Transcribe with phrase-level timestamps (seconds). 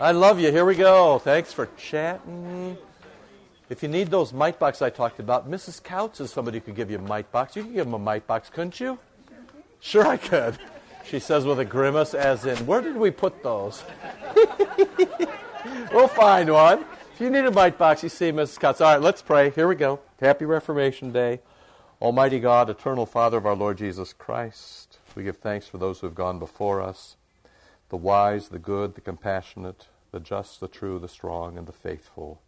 [0.00, 0.52] I love you.
[0.52, 1.18] Here we go.
[1.18, 2.78] Thanks for chatting.
[3.68, 5.82] If you need those mite box I talked about, Mrs.
[5.82, 7.56] Couch is somebody who could give you a mite box.
[7.56, 8.96] You could give them a mite box, couldn't you?
[9.80, 10.56] Sure, I could.
[11.04, 13.82] She says with a grimace, as in, where did we put those?
[15.92, 16.84] we'll find one.
[17.14, 18.60] If you need a mite box, you see Mrs.
[18.60, 18.80] Couch.
[18.80, 19.50] All right, let's pray.
[19.50, 19.98] Here we go.
[20.20, 21.40] Happy Reformation Day.
[22.00, 26.06] Almighty God, eternal Father of our Lord Jesus Christ, we give thanks for those who
[26.06, 27.16] have gone before us
[27.88, 32.40] the wise, the good, the compassionate, the just, the true, the strong, and the faithful.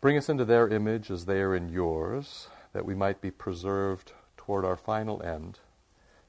[0.00, 4.12] Bring us into their image as they are in yours, that we might be preserved
[4.36, 5.60] toward our final end,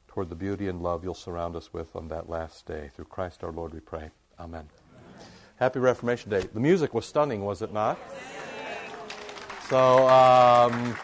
[0.07, 2.91] toward the beauty and love you'll surround us with on that last day.
[2.95, 4.11] Through Christ our Lord we pray.
[4.39, 4.69] Amen.
[5.55, 6.41] Happy Reformation Day.
[6.53, 7.97] The music was stunning, was it not?
[9.69, 10.95] So, um,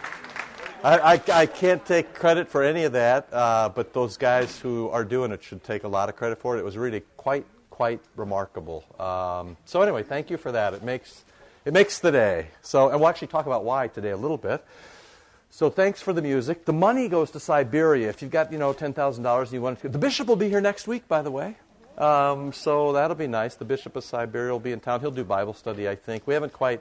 [0.82, 4.88] I, I, I, can't take credit for any of that, uh, but those guys who
[4.88, 6.60] are doing it should take a lot of credit for it.
[6.60, 8.84] It was really quite, quite remarkable.
[8.98, 10.72] Um, so anyway, thank you for that.
[10.72, 11.24] It makes,
[11.66, 12.46] it makes the day.
[12.62, 14.64] So, and we'll actually talk about why today a little bit.
[15.50, 16.64] So thanks for the music.
[16.64, 18.08] The money goes to Siberia.
[18.08, 20.62] If you've got, you know, $10,000 and you want to, the bishop will be here
[20.62, 21.56] next week, by the way.
[21.98, 23.54] Um, so that'll be nice.
[23.54, 25.00] The bishop of Siberia will be in town.
[25.00, 26.26] He'll do Bible study, I think.
[26.26, 26.80] We haven't quite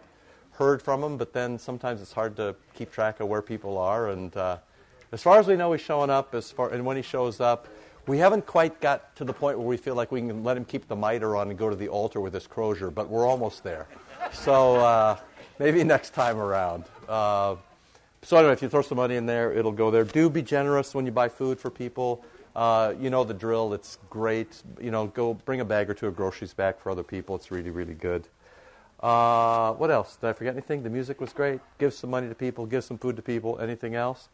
[0.59, 4.09] heard from him, but then sometimes it's hard to keep track of where people are.
[4.09, 4.57] And uh,
[5.13, 6.35] as far as we know, he's showing up.
[6.35, 7.69] As far and when he shows up,
[8.07, 10.65] we haven't quite got to the point where we feel like we can let him
[10.65, 13.63] keep the mitre on and go to the altar with his crozier, but we're almost
[13.63, 13.87] there.
[14.33, 15.17] So uh,
[15.59, 16.83] maybe next time around.
[17.07, 17.55] Uh,
[18.21, 20.03] so anyway, if you throw some money in there, it'll go there.
[20.03, 22.25] Do be generous when you buy food for people.
[22.53, 23.73] Uh, you know the drill.
[23.73, 24.61] It's great.
[24.81, 27.35] You know, go bring a bag or two of groceries back for other people.
[27.37, 28.27] It's really, really good.
[29.01, 30.17] Uh, what else?
[30.17, 30.83] Did I forget anything?
[30.83, 31.61] The music was great.
[31.77, 32.65] Give some money to people.
[32.65, 33.59] Give some food to people.
[33.59, 34.27] Anything else?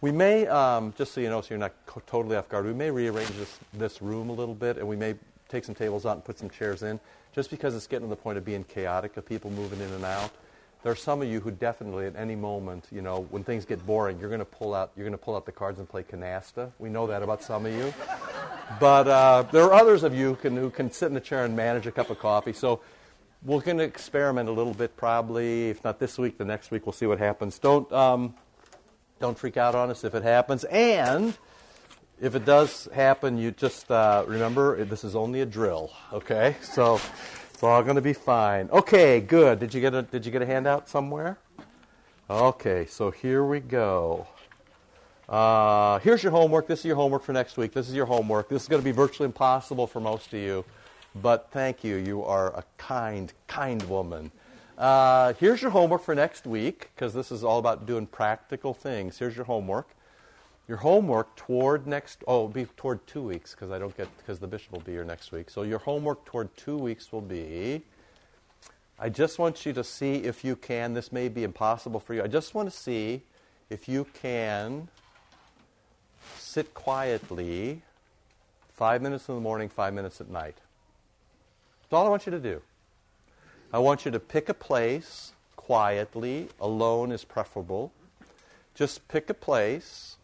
[0.00, 2.72] We may, um, just so you know, so you're not co- totally off guard, we
[2.72, 5.14] may rearrange this, this room a little bit, and we may
[5.50, 6.98] take some tables out and put some chairs in,
[7.34, 10.04] just because it's getting to the point of being chaotic, of people moving in and
[10.04, 10.30] out.
[10.82, 13.84] There are some of you who definitely, at any moment, you know, when things get
[13.84, 16.02] boring, you're going to pull out, you're going to pull out the cards and play
[16.02, 16.70] canasta.
[16.78, 17.92] We know that about some of you.
[18.80, 21.44] but uh, there are others of you who can, who can sit in a chair
[21.44, 22.54] and manage a cup of coffee.
[22.54, 22.80] So
[23.44, 25.70] we're going to experiment a little bit probably.
[25.70, 27.58] If not this week, the next week, we'll see what happens.
[27.58, 28.34] Don't, um,
[29.18, 30.64] don't freak out on us if it happens.
[30.64, 31.36] And
[32.20, 36.56] if it does happen, you just uh, remember this is only a drill, okay?
[36.60, 37.00] So
[37.52, 38.68] it's all going to be fine.
[38.70, 39.58] Okay, good.
[39.58, 41.38] Did you get a, did you get a handout somewhere?
[42.28, 44.28] Okay, so here we go.
[45.28, 46.66] Uh, here's your homework.
[46.66, 47.72] This is your homework for next week.
[47.72, 48.48] This is your homework.
[48.48, 50.64] This is going to be virtually impossible for most of you.
[51.14, 51.96] But thank you.
[51.96, 54.30] You are a kind, kind woman.
[54.78, 59.18] Uh, here's your homework for next week, because this is all about doing practical things.
[59.18, 59.88] Here's your homework.
[60.68, 64.46] Your homework toward next, oh, be toward two weeks, because I don't get, because the
[64.46, 65.50] bishop will be here next week.
[65.50, 67.82] So your homework toward two weeks will be,
[68.98, 72.22] I just want you to see if you can, this may be impossible for you,
[72.22, 73.22] I just want to see
[73.68, 74.88] if you can
[76.38, 77.82] sit quietly
[78.72, 80.58] five minutes in the morning, five minutes at night.
[81.90, 82.62] That's all I want you to do.
[83.72, 87.92] I want you to pick a place quietly, alone is preferable.
[88.76, 90.16] Just pick a place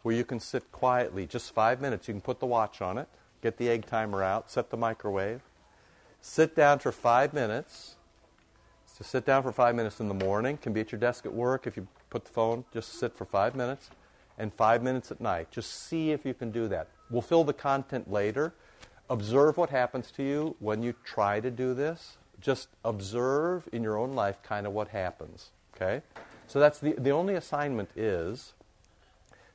[0.00, 2.08] where you can sit quietly, just five minutes.
[2.08, 3.06] You can put the watch on it,
[3.42, 5.42] get the egg timer out, set the microwave.
[6.22, 7.96] Sit down for five minutes.
[8.86, 10.56] So sit down for five minutes in the morning.
[10.56, 11.66] Can be at your desk at work.
[11.66, 13.90] If you put the phone, just sit for five minutes.
[14.38, 15.50] And five minutes at night.
[15.50, 16.88] Just see if you can do that.
[17.10, 18.54] We'll fill the content later
[19.10, 22.16] observe what happens to you when you try to do this.
[22.40, 25.50] Just observe in your own life kind of what happens.
[25.74, 26.02] Okay?
[26.46, 28.52] So that's the, the only assignment is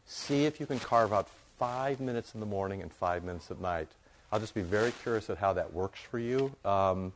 [0.06, 1.28] see if you can carve out
[1.58, 3.90] five minutes in the morning and five minutes at night.
[4.32, 6.56] I'll just be very curious at how that works for you.
[6.66, 7.14] Um,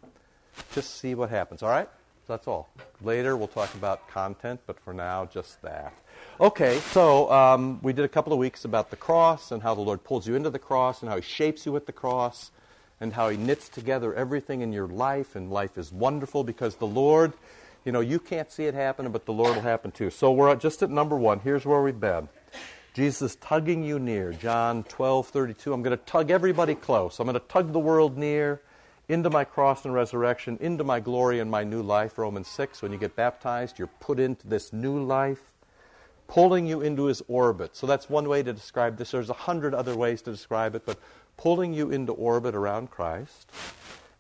[0.74, 1.64] just see what happens.
[1.64, 1.90] All right?
[2.28, 2.70] That's all.
[3.02, 5.94] Later we'll talk about content, but for now, just that.
[6.42, 9.82] Okay, so um, we did a couple of weeks about the cross and how the
[9.82, 12.52] Lord pulls you into the cross and how He shapes you with the cross
[13.00, 15.36] and how He knits together everything in your life.
[15.36, 17.34] And life is wonderful because the Lord,
[17.86, 20.10] you know, you can't see it happening, but the Lord will happen too.
[20.10, 21.40] So we're just at number one.
[21.40, 22.30] Here's where we've been.
[22.96, 24.34] Jesus tugging you near.
[24.34, 25.72] John 12, 32.
[25.72, 27.20] I'm going to tug everybody close.
[27.20, 28.62] I'm going to tug the world near
[29.10, 32.18] into my cross and resurrection, into my glory and my new life.
[32.18, 32.82] Romans 6.
[32.82, 35.52] When you get baptized, you're put into this new life
[36.28, 37.76] pulling you into his orbit.
[37.76, 39.12] So that's one way to describe this.
[39.12, 41.00] There's a hundred other ways to describe it, but
[41.38, 43.52] pulling you into orbit around Christ.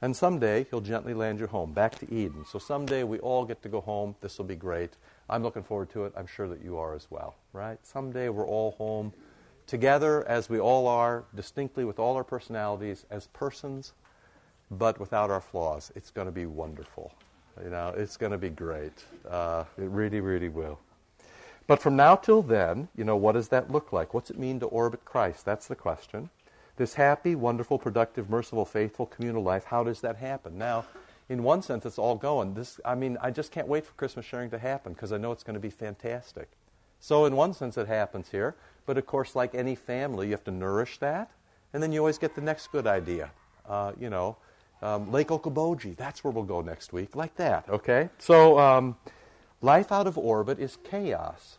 [0.01, 2.45] And someday he'll gently land you home, back to Eden.
[2.49, 4.15] So someday we all get to go home.
[4.21, 4.91] This will be great.
[5.29, 6.13] I'm looking forward to it.
[6.15, 7.79] I'm sure that you are as well, right?
[7.83, 9.11] Someday we're all home
[9.65, 13.93] together as we all are, distinctly with all our personalities, as persons
[14.71, 15.91] but without our flaws.
[15.95, 17.13] It's going to be wonderful.
[17.63, 19.05] You know, it's going to be great.
[19.27, 20.79] Uh, it really, really will.
[21.65, 24.13] But from now till then, you know, what does that look like?
[24.13, 25.45] What's it mean to orbit Christ?
[25.45, 26.29] That's the question.
[26.77, 30.57] This happy, wonderful, productive, merciful, faithful communal life, how does that happen?
[30.57, 30.85] Now,
[31.27, 32.53] in one sense, it's all going.
[32.53, 35.31] This, I mean, I just can't wait for Christmas sharing to happen because I know
[35.31, 36.49] it's going to be fantastic.
[36.99, 38.55] So, in one sense, it happens here.
[38.85, 41.31] But of course, like any family, you have to nourish that,
[41.73, 43.31] and then you always get the next good idea.
[43.67, 44.37] Uh, you know,
[44.81, 48.09] um, Lake Okoboji, that's where we'll go next week, like that, okay?
[48.19, 48.95] So, um,
[49.61, 51.57] life out of orbit is chaos.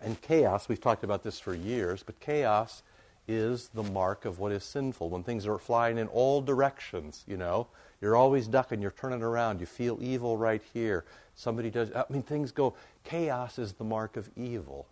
[0.00, 2.82] And chaos, we've talked about this for years, but chaos
[3.26, 5.08] is the mark of what is sinful.
[5.08, 7.68] When things are flying in all directions, you know,
[8.02, 11.04] you're always ducking, you're turning around, you feel evil right here.
[11.34, 14.86] Somebody does, I mean, things go, chaos is the mark of evil.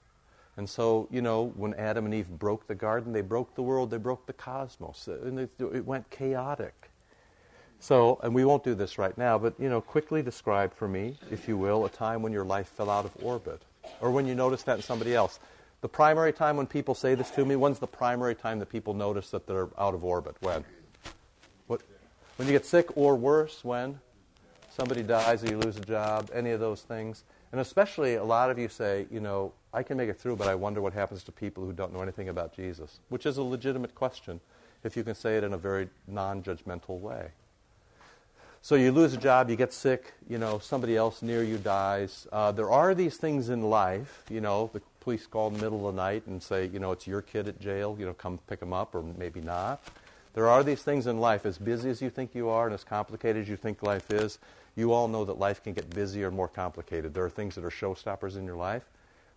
[0.57, 3.91] And so, you know, when Adam and Eve broke the garden, they broke the world,
[3.91, 6.91] they broke the cosmos, and it went chaotic.
[7.83, 11.19] So, and we won't do this right now, but, you know, quickly describe for me,
[11.33, 13.61] if you will, a time when your life fell out of orbit,
[14.01, 15.41] or when you noticed that in somebody else.
[15.81, 18.95] The primary time when people say this to me, when's the primary time that people
[18.95, 20.37] notice that they're out of orbit?
[20.39, 20.65] When?
[21.67, 21.83] What?
[22.37, 23.99] When you get sick or worse, when?
[24.71, 27.25] Somebody dies or you lose a job, any of those things.
[27.51, 30.47] And especially a lot of you say, you know, I can make it through, but
[30.47, 33.43] I wonder what happens to people who don't know anything about Jesus, which is a
[33.43, 34.39] legitimate question
[34.85, 37.33] if you can say it in a very non judgmental way.
[38.65, 42.29] So you lose a job, you get sick, you know, somebody else near you dies.
[42.31, 45.89] Uh, there are these things in life, you know, the police call in the middle
[45.89, 48.39] of the night and say, you know, it's your kid at jail, you know, come
[48.47, 49.83] pick him up, or maybe not.
[50.35, 52.85] There are these things in life, as busy as you think you are and as
[52.85, 54.39] complicated as you think life is,
[54.77, 57.15] you all know that life can get busier and more complicated.
[57.15, 58.85] There are things that are showstoppers in your life.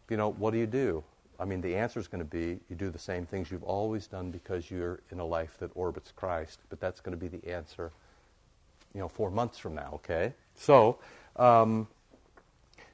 [0.08, 1.04] You know, what do you do?
[1.40, 4.06] I mean, the answer is going to be you do the same things you've always
[4.06, 7.52] done because you're in a life that orbits Christ, but that's going to be the
[7.52, 7.92] answer
[8.96, 10.34] you know, four months from now, okay?
[10.56, 10.98] So,
[11.36, 11.88] um,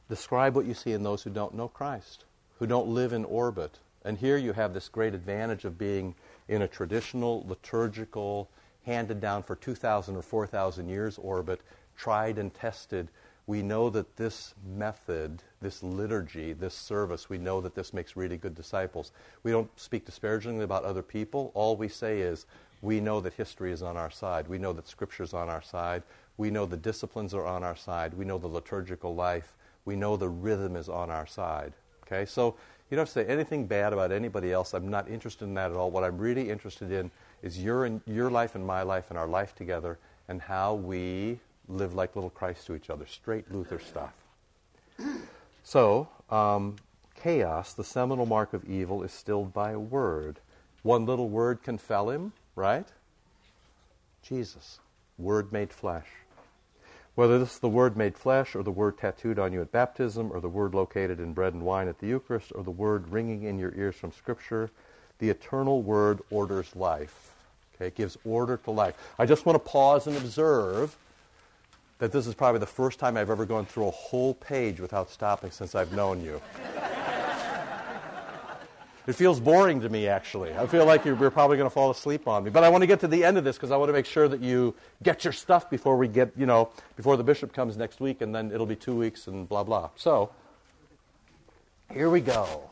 [0.09, 2.25] describe what you see in those who don't know Christ,
[2.57, 3.77] who don't live in orbit.
[4.03, 6.15] And here you have this great advantage of being
[6.48, 8.50] in a traditional, liturgical,
[8.83, 11.62] handed down for 2,000 or 4,000 years orbit,
[11.95, 13.09] tried and tested.
[13.45, 18.38] We know that this method, this liturgy, this service, we know that this makes really
[18.38, 19.12] good disciples.
[19.44, 21.51] We don't speak disparagingly about other people.
[21.53, 22.48] All we say is,
[22.81, 24.48] we know that history is on our side.
[24.48, 26.04] We know that Scripture is on our side.
[26.38, 28.13] We know the disciplines are on our side.
[28.13, 29.54] We know the liturgical life.
[29.86, 31.74] We know the rhythm is on our side.
[32.06, 32.56] Okay, so
[32.89, 34.74] you don't have to say anything bad about anybody else.
[34.74, 35.92] I'm not interested in that at all.
[35.92, 37.12] What I'm really interested in
[37.42, 41.94] is your, your life and my life and our life together and how we live
[41.94, 43.06] like little Christ to each other.
[43.06, 44.13] Straight Luther stuff.
[45.63, 46.75] So, um,
[47.16, 50.39] chaos, the seminal mark of evil, is stilled by a word.
[50.84, 52.88] One little word can fell him right?
[54.24, 54.80] Jesus,
[55.18, 56.07] Word made flesh.
[57.15, 60.31] Whether this is the Word made flesh, or the Word tattooed on you at baptism,
[60.31, 63.44] or the Word located in bread and wine at the Eucharist, or the Word ringing
[63.44, 64.69] in your ears from Scripture,
[65.19, 67.33] the eternal Word orders life.
[67.75, 68.95] Okay, it gives order to life.
[69.19, 70.95] I just want to pause and observe
[72.00, 75.09] that this is probably the first time I've ever gone through a whole page without
[75.09, 76.42] stopping since I've known you.
[79.07, 80.53] It feels boring to me, actually.
[80.53, 82.51] I feel like you're, probably going to fall asleep on me.
[82.51, 84.06] But I want to get to the end of this because I want to make
[84.06, 87.77] sure that you get your stuff before we get, you know, before the bishop comes
[87.77, 89.89] next week, and then it'll be two weeks and blah, blah.
[89.96, 90.29] So,
[91.91, 92.70] here we go.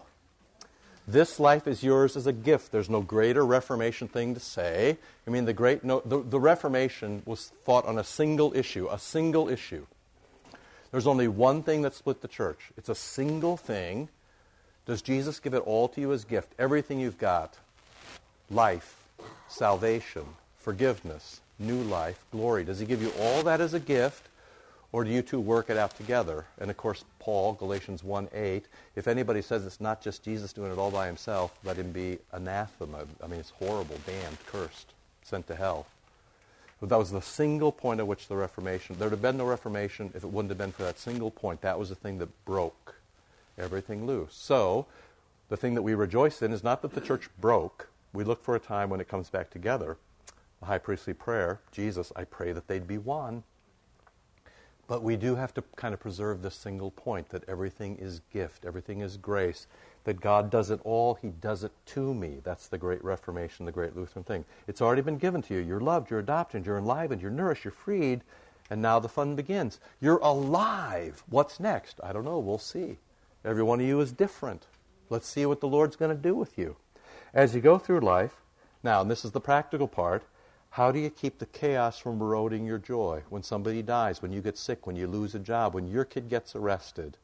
[1.08, 2.72] This life is yours as a gift.
[2.72, 5.00] There's no greater Reformation thing to say.
[5.26, 9.00] I mean, the, great, no, the, the Reformation was fought on a single issue, a
[9.00, 9.88] single issue.
[10.92, 12.70] There's only one thing that split the church.
[12.78, 14.10] It's a single thing
[14.90, 16.52] does Jesus give it all to you as gift?
[16.58, 17.54] Everything you've got
[18.50, 18.96] life,
[19.48, 20.26] salvation,
[20.58, 22.64] forgiveness, new life, glory.
[22.64, 24.30] Does he give you all that as a gift?
[24.92, 26.46] Or do you two work it out together?
[26.60, 28.66] And of course, Paul, Galatians 1 8,
[28.96, 32.18] if anybody says it's not just Jesus doing it all by himself, let him be
[32.32, 33.06] anathema.
[33.24, 35.86] I mean, it's horrible, damned, cursed, sent to hell.
[36.80, 39.46] But that was the single point at which the Reformation, there would have been no
[39.46, 41.62] Reformation if it wouldn't have been for that single point.
[41.62, 42.96] That was the thing that broke
[43.60, 44.34] everything loose.
[44.34, 44.88] So,
[45.50, 47.90] the thing that we rejoice in is not that the church broke.
[48.14, 49.98] We look for a time when it comes back together.
[50.60, 53.44] The high priestly prayer, Jesus, I pray that they'd be one.
[54.88, 58.66] But we do have to kind of preserve this single point that everything is gift,
[58.66, 59.68] everything is grace,
[60.04, 62.40] that God does it all, He does it to me.
[62.44, 64.46] That's the great Reformation, the great Lutheran thing.
[64.68, 65.60] It's already been given to you.
[65.60, 68.22] You're loved, you're adopted, you're enlivened, you're nourished, you're freed,
[68.72, 69.80] and now the fun begins.
[70.02, 71.24] You're alive.
[71.30, 72.00] What's next?
[72.04, 72.40] I don't know.
[72.40, 72.98] We'll see.
[73.46, 74.68] Every one of you is different.
[75.10, 76.76] Let's see what the Lord's going to do with you.
[77.34, 78.42] As you go through life,
[78.84, 80.24] now, and this is the practical part,
[80.72, 83.24] How do you keep the chaos from eroding your joy?
[83.30, 86.30] When somebody dies, when you get sick, when you lose a job, when your kid
[86.30, 87.18] gets arrested,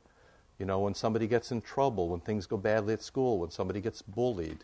[0.58, 3.82] you know, when somebody gets in trouble, when things go badly at school, when somebody
[3.82, 4.64] gets bullied.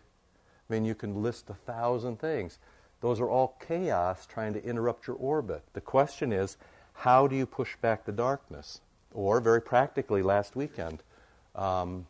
[0.69, 2.57] I mean, you can list a thousand things.
[3.01, 5.63] Those are all chaos trying to interrupt your orbit.
[5.73, 6.57] The question is,
[6.93, 8.81] how do you push back the darkness?
[9.13, 11.03] Or, very practically, last weekend,
[11.55, 12.05] um,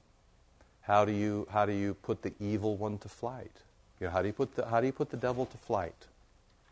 [0.81, 3.51] how do you how do you put the evil one to flight?
[4.00, 6.07] You know, how do you put the how do you put the devil to flight?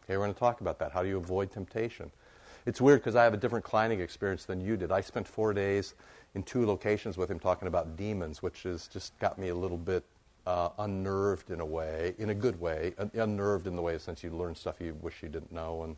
[0.04, 0.92] Okay, we're going to talk about that.
[0.92, 2.12] How do you avoid temptation?
[2.66, 4.92] It's weird because I have a different climbing experience than you did.
[4.92, 5.94] I spent four days
[6.36, 9.78] in two locations with him talking about demons, which has just got me a little
[9.78, 10.04] bit
[10.46, 14.32] uh, unnerved in a way, in a good way, unnerved in the way since you
[14.32, 15.96] learn stuff you wish you didn't know and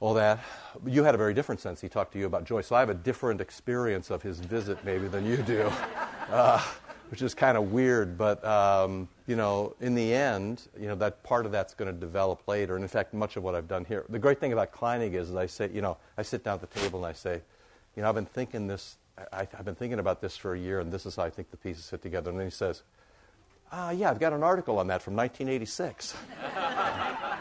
[0.00, 0.40] all that.
[0.86, 1.80] You had a very different sense.
[1.80, 2.60] He talked to you about joy.
[2.60, 5.70] So I have a different experience of his visit maybe than you do,
[6.30, 6.60] uh,
[7.10, 8.18] which is kind of weird.
[8.18, 11.98] But, um, you know, in the end, you know, that part of that's going to
[11.98, 12.74] develop later.
[12.74, 15.30] And in fact, much of what I've done here, the great thing about Kleinig is,
[15.30, 17.40] is I say, you know, I sit down at the table and I say,
[17.96, 18.96] you know, I've been thinking this,
[19.32, 21.52] I, have been thinking about this for a year, and this is how I think
[21.52, 22.30] the pieces fit together.
[22.30, 22.82] And then he says,
[23.70, 26.14] ah, yeah, I've got an article on that from 1986.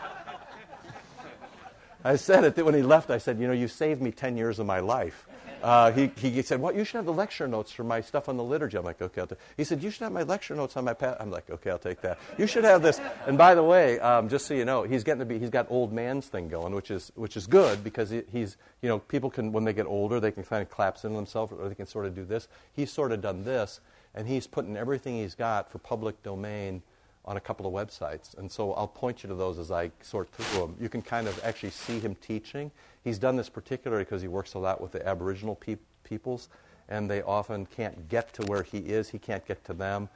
[2.04, 3.10] I said it when he left.
[3.10, 5.28] I said, you know, you saved me 10 years of my life.
[5.64, 8.36] Uh, he, he said, well, you should have the lecture notes for my stuff on
[8.36, 8.78] the liturgy.
[8.78, 10.94] I'm like, okay, I'll take He said, you should have my lecture notes on my
[10.94, 11.16] pad.
[11.22, 12.20] I'm like, okay, I'll take that.
[12.38, 13.00] You should have this.
[13.28, 15.72] And by the way, um, just so you know, he's getting to be, he's got
[15.72, 19.30] old man's thing going, which is, which is good because he, he's, you know, people
[19.30, 21.88] can, when they get older, they can kind of collapse into themselves or they can
[21.88, 22.50] sort of do this.
[22.74, 23.80] He's sort of done this,
[24.14, 26.82] and he's putting everything he's got for public domain
[27.26, 28.38] on a couple of websites.
[28.38, 30.76] And so I'll point you to those as I sort through them.
[30.80, 32.72] You can kind of actually see him teaching.
[33.04, 36.50] He's done this particularly because he works a lot with the Aboriginal pe- peoples,
[36.90, 39.10] and they often can't get to where he is.
[39.10, 40.10] He can't get to them.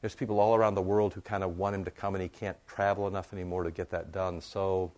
[0.00, 2.28] There's people all around the world who kind of want him to come, and he
[2.28, 4.40] can't travel enough anymore to get that done.
[4.40, 4.92] So,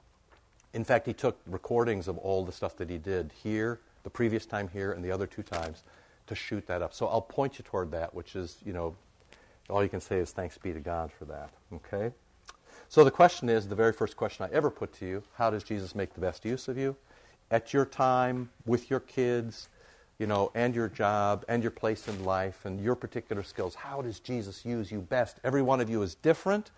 [0.74, 4.46] in fact, he took recordings of all the stuff that he did here, the previous
[4.46, 5.82] time here, and the other two times
[6.26, 6.94] to shoot that up.
[6.94, 8.94] So I'll point you toward that, which is, you know,
[9.68, 11.50] all you can say is thanks be to God for that.
[11.72, 12.12] Okay?
[12.88, 15.62] So the question is the very first question I ever put to you how does
[15.62, 16.96] Jesus make the best use of you?
[17.50, 19.68] At your time, with your kids,
[20.18, 23.74] you know, and your job, and your place in life, and your particular skills.
[23.74, 25.38] How does Jesus use you best?
[25.44, 26.70] Every one of you is different.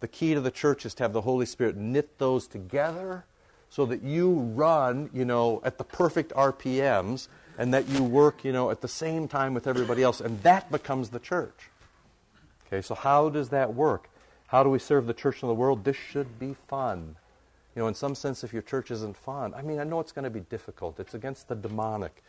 [0.00, 3.24] The key to the church is to have the Holy Spirit knit those together
[3.70, 8.52] so that you run, you know, at the perfect RPMs and that you work, you
[8.52, 11.70] know, at the same time with everybody else, and that becomes the church.
[12.74, 14.10] Okay, so how does that work?
[14.48, 15.84] How do we serve the church in the world?
[15.84, 17.14] This should be fun.
[17.76, 20.10] You know, in some sense, if your church isn't fun, I mean, I know it's
[20.10, 20.98] going to be difficult.
[20.98, 22.24] It's against the demonic.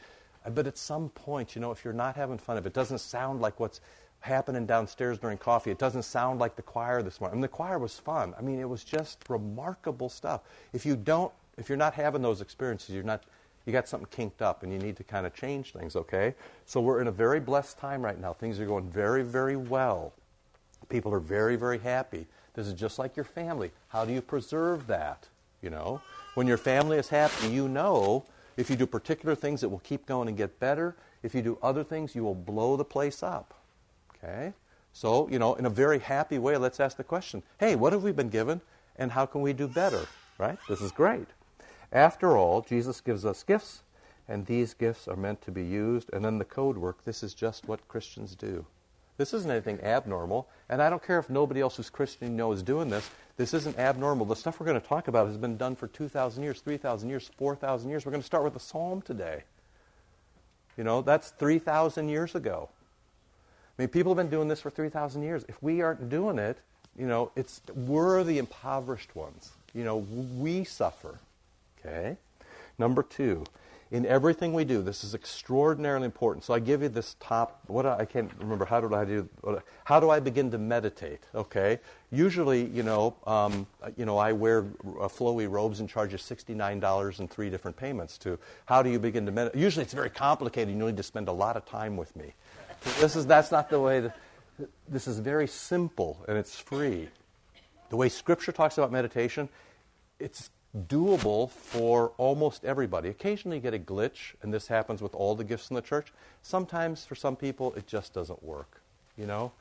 [0.46, 3.00] Uh, but at some point, you know, if you're not having fun, if it doesn't
[3.00, 3.82] sound like what's
[4.20, 7.34] happening downstairs during coffee, it doesn't sound like the choir this morning.
[7.34, 8.36] I mean, the choir was fun.
[8.38, 10.42] I mean, it was just remarkable stuff.
[10.74, 13.24] If you don't, if you're not having those experiences, you're not,
[13.66, 16.36] you got something kinked up and you need to kind of change things, okay?
[16.68, 18.34] So we're in a very blessed time right now.
[18.34, 20.14] Things are going very, very well.
[20.89, 22.27] People are very, very happy.
[22.54, 23.72] This is just like your family.
[23.89, 25.27] How do you preserve that?
[25.62, 26.01] You know,
[26.36, 28.25] when your family is happy, you know
[28.58, 30.96] if you do particular things, it will keep going and get better.
[31.24, 33.54] If you do other things, you will blow the place up.
[34.15, 34.54] Okay?
[34.94, 38.04] So, you know, in a very happy way, let's ask the question hey, what have
[38.04, 38.62] we been given,
[38.96, 40.06] and how can we do better?
[40.38, 40.58] Right?
[40.70, 41.27] This is great.
[41.92, 43.82] After all, Jesus gives us gifts,
[44.27, 46.10] and these gifts are meant to be used.
[46.13, 48.65] And then the code work this is just what Christians do.
[49.17, 50.48] This isn't anything abnormal.
[50.69, 53.10] And I don't care if nobody else who's Christian you know is doing this.
[53.38, 54.25] This isn't abnormal.
[54.25, 57.29] The stuff we're going to talk about has been done for 2,000 years, 3,000 years,
[57.38, 58.05] 4,000 years.
[58.05, 59.43] We're going to start with a psalm today.
[60.77, 62.69] You know, that's 3,000 years ago.
[63.77, 65.45] I mean, people have been doing this for 3,000 years.
[65.48, 66.57] If we aren't doing it,
[66.98, 69.51] you know, it's, we're the impoverished ones.
[69.74, 71.19] You know, we suffer.
[71.79, 72.17] Okay?
[72.77, 73.43] Number two,
[73.92, 74.82] in everything we do.
[74.82, 76.44] This is extraordinarily important.
[76.44, 77.62] So I give you this top.
[77.68, 78.65] What I can't remember.
[78.65, 79.30] How do I do?
[79.84, 81.22] How do I begin to meditate?
[81.34, 81.80] Okay.
[82.12, 87.20] Usually, you know, um, you know, I wear flowy robes and charge you sixty-nine dollars
[87.20, 88.18] in three different payments.
[88.20, 89.62] To how do you begin to meditate?
[89.62, 90.74] Usually, it's very complicated.
[90.74, 92.34] You need to spend a lot of time with me.
[93.00, 94.01] This is that's not the way.
[94.01, 94.15] That,
[94.88, 97.10] this is very simple and it's free.
[97.89, 99.50] The way Scripture talks about meditation,
[100.18, 103.10] it's doable for almost everybody.
[103.10, 106.12] Occasionally you get a glitch, and this happens with all the gifts in the church.
[106.41, 108.82] Sometimes for some people it just doesn't work,
[109.17, 109.51] you know?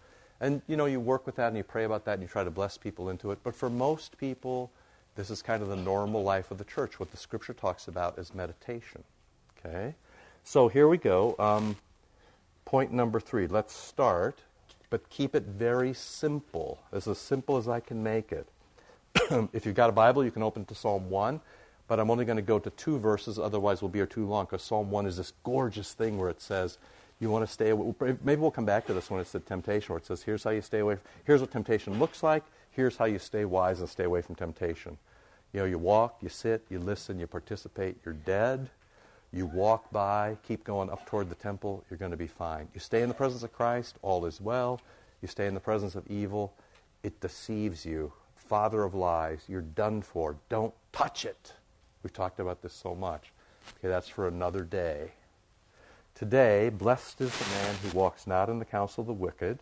[0.40, 2.44] And you know, you work with that and you pray about that and you try
[2.44, 3.38] to bless people into it.
[3.42, 4.70] But for most people,
[5.14, 6.98] this is kind of the normal life of the church.
[6.98, 9.04] What the scripture talks about is meditation.
[9.58, 9.94] Okay?
[10.42, 11.36] So here we go.
[11.38, 11.76] Um,
[12.64, 13.46] point number three.
[13.46, 14.40] Let's start,
[14.90, 18.48] but keep it very simple, as, as simple as I can make it.
[19.52, 21.40] if you've got a Bible, you can open to Psalm 1,
[21.88, 24.44] but I'm only going to go to two verses, otherwise, we'll be here too long
[24.44, 26.78] because Psalm 1 is this gorgeous thing where it says,
[27.20, 27.94] you want to stay away.
[28.22, 30.50] Maybe we'll come back to this when it's the temptation, where it says, here's how
[30.50, 30.98] you stay away.
[31.24, 32.42] Here's what temptation looks like.
[32.70, 34.98] Here's how you stay wise and stay away from temptation.
[35.52, 38.68] You know, you walk, you sit, you listen, you participate, you're dead.
[39.32, 42.68] You walk by, keep going up toward the temple, you're going to be fine.
[42.72, 44.80] You stay in the presence of Christ, all is well.
[45.22, 46.52] You stay in the presence of evil,
[47.02, 48.12] it deceives you.
[48.46, 50.36] Father of lies, you're done for.
[50.48, 51.54] Don't touch it.
[52.02, 53.32] We've talked about this so much.
[53.78, 55.12] Okay, that's for another day.
[56.14, 59.60] Today, blessed is the man who walks not in the counsel of the wicked,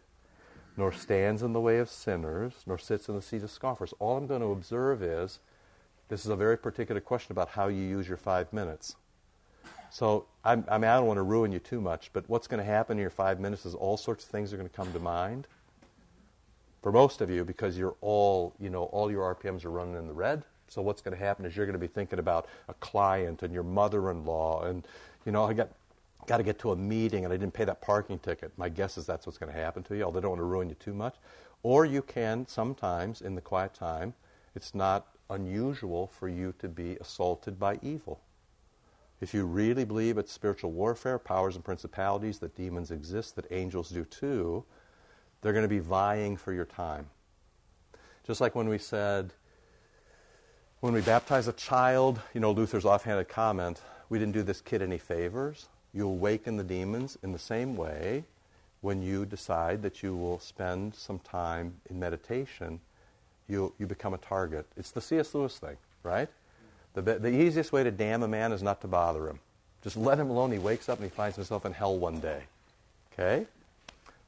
[0.77, 3.95] nor stands in the way of sinners, nor sits in the seat of scoffers.
[3.99, 5.39] All I'm going to observe is
[6.09, 8.97] this is a very particular question about how you use your five minutes.
[9.91, 12.59] So I'm, i mean, I don't want to ruin you too much, but what's going
[12.59, 14.93] to happen in your five minutes is all sorts of things are going to come
[14.93, 15.47] to mind.
[16.83, 20.07] For most of you, because you're all, you know, all your RPMs are running in
[20.07, 20.43] the red.
[20.69, 23.53] So what's going to happen is you're going to be thinking about a client and
[23.53, 24.87] your mother-in-law, and
[25.25, 25.71] you know, I got
[26.27, 28.53] got to get to a meeting and I didn't pay that parking ticket.
[28.57, 30.05] My guess is that's what's going to happen to you.
[30.05, 31.17] Although I don't want to ruin you too much.
[31.63, 34.15] Or you can sometimes in the quiet time.
[34.55, 38.21] It's not unusual for you to be assaulted by evil.
[39.21, 43.91] If you really believe it's spiritual warfare, powers and principalities, that demons exist, that angels
[43.91, 44.65] do too,
[45.43, 47.07] they're going to be vying for your time.
[48.27, 49.33] Just like when we said,
[50.81, 54.81] when we baptize a child, you know, Luther's offhanded comment, we didn't do this kid
[54.81, 55.69] any favors.
[55.93, 58.25] You awaken the demons in the same way
[58.81, 62.81] when you decide that you will spend some time in meditation
[63.49, 64.67] you, you become a target.
[64.77, 65.35] It's the C.S.
[65.35, 66.29] Lewis thing, right?
[66.95, 69.39] The, the easiest way to damn a man is not to bother him.
[69.83, 70.53] Just let him alone.
[70.53, 72.43] He wakes up and he finds himself in hell one day.
[73.13, 73.47] Okay?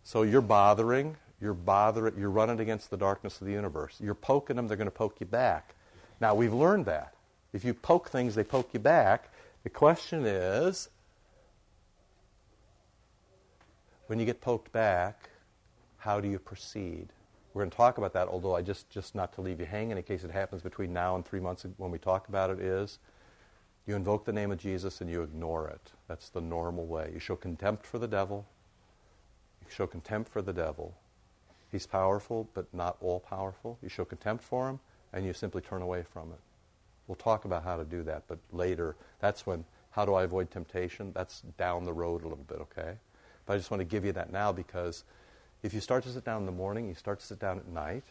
[0.04, 3.96] So you're bothering, you're bothering, you're running against the darkness of the universe.
[4.00, 5.75] You're poking them, they're going to poke you back.
[6.20, 7.14] Now, we've learned that.
[7.54, 9.30] If you poke things, they poke you back.
[9.62, 10.90] The question is
[14.06, 15.30] when you get poked back,
[15.97, 17.08] how do you proceed?
[17.54, 19.97] We're going to talk about that, although I just, just not to leave you hanging
[19.97, 22.99] in case it happens between now and three months when we talk about it is
[23.86, 25.93] you invoke the name of Jesus and you ignore it.
[26.08, 27.10] That's the normal way.
[27.14, 28.45] You show contempt for the devil.
[29.67, 30.95] You show contempt for the devil.
[31.73, 33.79] He's powerful, but not all powerful.
[33.83, 34.81] You show contempt for him
[35.13, 36.39] and you simply turn away from it.
[37.07, 40.50] We'll talk about how to do that, but later, that's when, how do I avoid
[40.50, 41.13] temptation?
[41.15, 42.95] That's down the road a little bit, okay?
[43.47, 45.05] But I just want to give you that now because
[45.63, 47.69] if you start to sit down in the morning, you start to sit down at
[47.69, 48.05] night,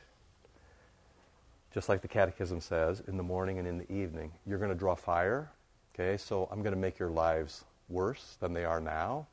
[1.74, 4.78] just like the Catechism says, in the morning and in the evening, you're going to
[4.78, 5.52] draw fire.
[5.94, 9.28] Okay, so I'm going to make your lives worse than they are now.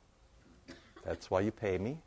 [1.04, 1.98] That's why you pay me.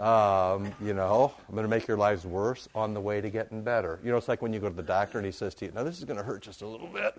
[0.00, 3.62] Um, you know, I'm going to make your lives worse on the way to getting
[3.62, 4.00] better.
[4.02, 5.72] You know, it's like when you go to the doctor and he says to you,
[5.72, 7.18] now this is going to hurt just a little bit.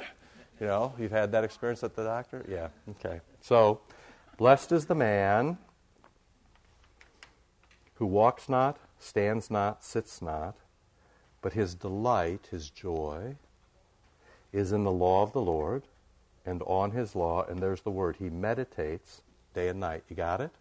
[0.59, 2.43] You know, you've had that experience at the doctor?
[2.49, 3.21] Yeah, okay.
[3.39, 3.81] So,
[4.37, 5.59] blessed is the man
[7.95, 10.55] who walks not, stands not, sits not,
[11.43, 13.35] but his delight, his joy,
[14.51, 15.83] is in the law of the Lord
[16.47, 18.15] and on his law, and there's the word.
[18.17, 19.21] He meditates
[19.53, 20.03] day and night.
[20.09, 20.51] You got it?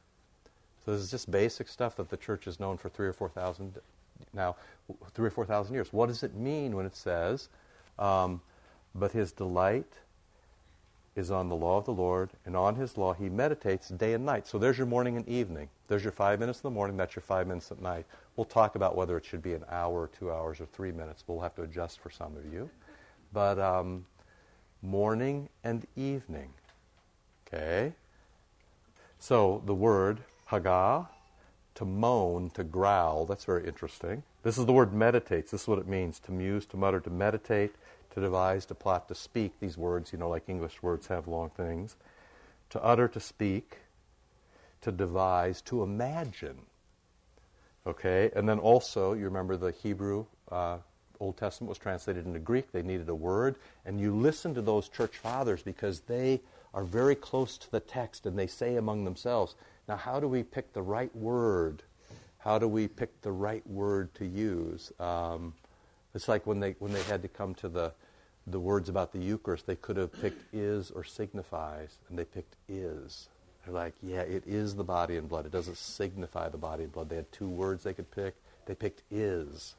[0.84, 3.28] So this is just basic stuff that the church has known for three or four
[3.28, 3.74] thousand
[4.32, 4.56] now,
[5.14, 5.92] three or four thousand years.
[5.92, 7.48] What does it mean when it says,
[7.98, 8.40] um,
[8.94, 9.92] "But his delight
[11.16, 14.24] is on the law of the Lord, and on his law he meditates day and
[14.24, 14.46] night.
[14.46, 15.68] So there's your morning and evening.
[15.88, 18.06] There's your five minutes in the morning, that's your five minutes at night.
[18.36, 21.24] We'll talk about whether it should be an hour, two hours, or three minutes.
[21.26, 22.70] We'll have to adjust for some of you.
[23.32, 24.06] But um,
[24.82, 26.50] morning and evening.
[27.46, 27.92] Okay?
[29.18, 31.08] So the word haga,
[31.74, 34.22] to moan, to growl, that's very interesting.
[34.42, 35.50] This is the word meditates.
[35.50, 37.74] This is what it means to muse, to mutter, to meditate
[38.10, 39.58] to devise, to plot, to speak.
[39.60, 41.96] These words, you know, like English words have long things.
[42.70, 43.78] To utter, to speak,
[44.82, 46.58] to devise, to imagine.
[47.86, 50.78] Okay, and then also, you remember the Hebrew uh,
[51.18, 52.72] Old Testament was translated into Greek.
[52.72, 53.56] They needed a word.
[53.86, 56.40] And you listen to those church fathers because they
[56.72, 59.54] are very close to the text and they say among themselves,
[59.88, 61.82] now, how do we pick the right word?
[62.38, 64.92] How do we pick the right word to use?
[64.98, 65.54] Um,
[66.14, 67.92] it's like when they when they had to come to the
[68.46, 72.56] the words about the Eucharist, they could have picked is or signifies, and they picked
[72.68, 73.28] is.
[73.64, 75.46] They're like, yeah, it is the body and blood.
[75.46, 77.10] It doesn't signify the body and blood.
[77.10, 78.34] They had two words they could pick.
[78.66, 79.74] They picked is.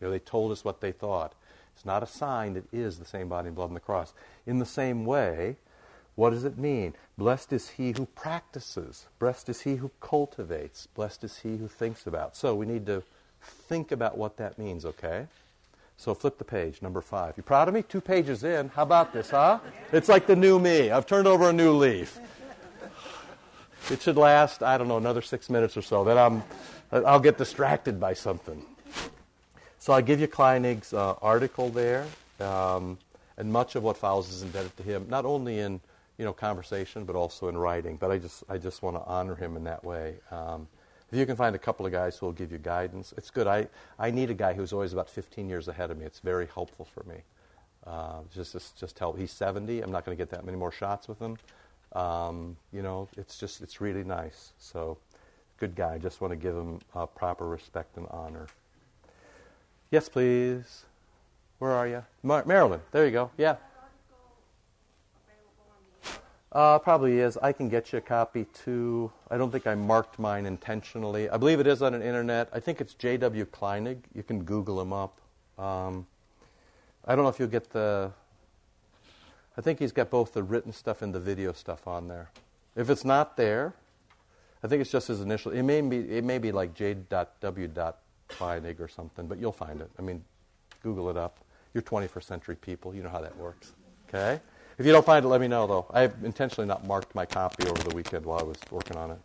[0.00, 1.34] You know, they told us what they thought.
[1.74, 4.14] It's not a sign that is the same body and blood on the cross.
[4.46, 5.56] In the same way,
[6.16, 6.94] what does it mean?
[7.18, 9.06] Blessed is he who practices.
[9.18, 10.86] Blessed is he who cultivates.
[10.94, 12.36] Blessed is he who thinks about.
[12.36, 13.02] So we need to
[13.42, 15.26] think about what that means, okay?
[15.96, 17.34] So flip the page, number five.
[17.36, 17.82] You proud of me?
[17.82, 18.68] Two pages in.
[18.70, 19.58] How about this, huh?
[19.92, 20.90] It's like the new me.
[20.90, 22.18] I've turned over a new leaf.
[23.90, 26.04] It should last, I don't know, another six minutes or so.
[26.04, 26.42] Then I'm,
[26.90, 28.64] I'll get distracted by something.
[29.78, 32.06] So I give you Kleinig's uh, article there,
[32.40, 32.96] um,
[33.36, 35.80] and much of what follows is indebted to him, not only in
[36.18, 37.96] you know conversation but also in writing.
[37.96, 40.16] But I just I just want to honor him in that way.
[40.30, 40.68] Um,
[41.12, 43.46] if you can find a couple of guys who will give you guidance, it's good.
[43.46, 43.68] I,
[44.00, 46.04] I need a guy who's always about 15 years ahead of me.
[46.04, 47.18] It's very helpful for me.
[47.86, 49.18] Uh, just, just just help.
[49.18, 49.80] He's 70.
[49.82, 51.36] I'm not going to get that many more shots with him.
[51.92, 54.52] Um, you know, it's just it's really nice.
[54.58, 54.98] So,
[55.58, 55.98] good guy.
[55.98, 58.46] Just want to give him uh, proper respect and honor.
[59.90, 60.84] Yes, please.
[61.58, 62.04] Where are you?
[62.22, 62.82] Mar- Maryland.
[62.90, 63.30] There you go.
[63.36, 63.56] Yeah.
[66.54, 67.36] Uh, probably is.
[67.38, 69.10] I can get you a copy too.
[69.28, 71.28] I don't think I marked mine intentionally.
[71.28, 72.48] I believe it is on an internet.
[72.52, 73.44] I think it's J.W.
[73.46, 73.98] Kleinig.
[74.14, 75.20] You can Google him up.
[75.58, 76.06] Um,
[77.04, 78.12] I don't know if you'll get the.
[79.58, 82.30] I think he's got both the written stuff and the video stuff on there.
[82.76, 83.74] If it's not there,
[84.62, 85.50] I think it's just his initial.
[85.50, 85.98] It may be.
[85.98, 87.68] It may be like J.W.
[88.28, 89.90] Kleinig or something, but you'll find it.
[89.98, 90.22] I mean,
[90.84, 91.40] Google it up.
[91.72, 92.94] You're 21st century people.
[92.94, 93.72] You know how that works.
[94.08, 94.40] Okay?
[94.78, 95.86] If you don't find it, let me know, though.
[95.90, 99.12] I have intentionally not marked my copy over the weekend while I was working on
[99.12, 99.18] it.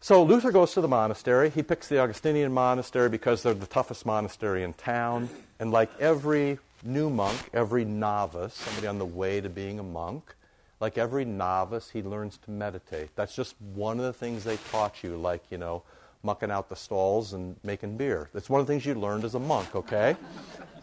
[0.00, 1.50] So Luther goes to the monastery.
[1.50, 5.28] He picks the Augustinian monastery because they're the toughest monastery in town.
[5.58, 10.36] And like every new monk, every novice, somebody on the way to being a monk,
[10.78, 13.10] like every novice, he learns to meditate.
[13.16, 15.82] That's just one of the things they taught you, like, you know,
[16.28, 18.28] mucking out the stalls and making beer.
[18.34, 20.14] That's one of the things you learned as a monk, okay?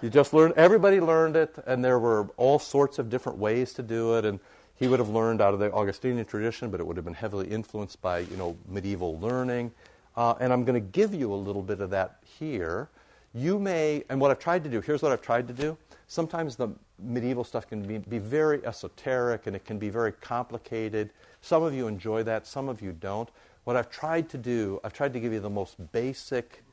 [0.02, 3.84] you just learned, everybody learned it, and there were all sorts of different ways to
[3.84, 4.26] do it.
[4.26, 4.40] And
[4.76, 7.48] he would have learned out of the Augustinian tradition, but it would have been heavily
[7.48, 9.72] influenced by, you know, medieval learning.
[10.18, 12.90] Uh, and I'm going to give you a little bit of that here.
[13.36, 15.78] You may, and what I've tried to do, here's what I've tried to do.
[16.08, 21.12] Sometimes the medieval stuff can be, be very esoteric and it can be very complicated.
[21.42, 23.30] Some of you enjoy that, some of you don't.
[23.66, 26.64] What I've tried to do, I've tried to give you the most basic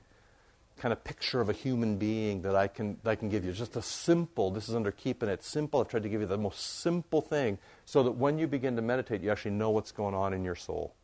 [0.76, 3.52] kind of picture of a human being that I can, that I can give you.
[3.52, 5.80] Just a simple, this is under keeping it simple.
[5.80, 8.82] I've tried to give you the most simple thing so that when you begin to
[8.82, 10.94] meditate, you actually know what's going on in your soul,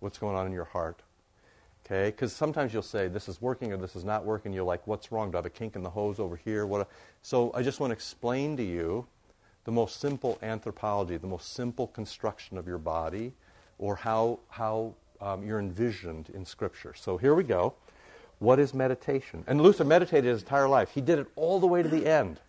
[0.00, 1.02] what's going on in your heart.
[1.86, 2.10] Okay?
[2.10, 4.52] Because sometimes you'll say, this is working or this is not working.
[4.52, 5.30] You're like, what's wrong?
[5.30, 6.66] Do I have a kink in the hose over here?
[6.66, 6.88] What
[7.22, 9.06] so I just want to explain to you
[9.64, 13.34] the most simple anthropology, the most simple construction of your body,
[13.78, 16.94] or how, how um, you're envisioned in Scripture.
[16.94, 17.74] So here we go.
[18.38, 19.44] What is meditation?
[19.46, 20.90] And Luther meditated his entire life.
[20.90, 22.40] He did it all the way to the end.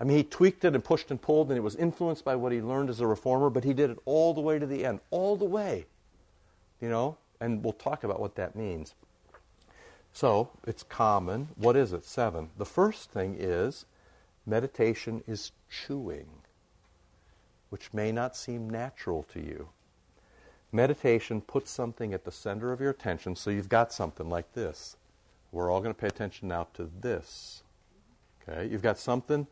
[0.00, 2.50] I mean, he tweaked it and pushed and pulled, and it was influenced by what
[2.50, 5.00] he learned as a reformer, but he did it all the way to the end,
[5.10, 5.86] all the way.
[6.80, 7.16] You know?
[7.40, 8.94] And we'll talk about what that means.
[10.12, 11.48] So, it's common.
[11.56, 12.04] What is it?
[12.04, 12.50] Seven.
[12.58, 13.86] The first thing is
[14.46, 16.28] meditation is chewing,
[17.70, 19.68] which may not seem natural to you.
[20.74, 24.96] Meditation puts something at the center of your attention, so you've got something like this.
[25.52, 27.62] We're all going to pay attention now to this.
[28.42, 28.66] Okay?
[28.66, 29.46] You've got something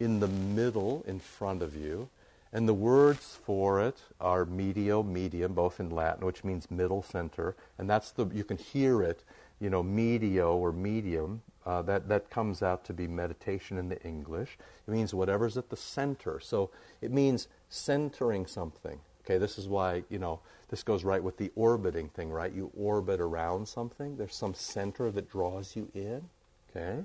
[0.00, 2.08] in the middle in front of you,
[2.50, 7.54] and the words for it are medio, medium, both in Latin, which means middle center,
[7.76, 9.24] and that's the you can hear it,
[9.60, 11.42] you know, medio or medium.
[11.66, 14.56] Uh, that that comes out to be meditation in the English.
[14.86, 16.40] It means whatever's at the center.
[16.40, 16.70] So
[17.02, 19.00] it means centering something.
[19.28, 22.50] Okay, this is why, you know, this goes right with the orbiting thing, right?
[22.50, 26.22] You orbit around something, there's some center that draws you in.
[26.70, 27.04] Okay?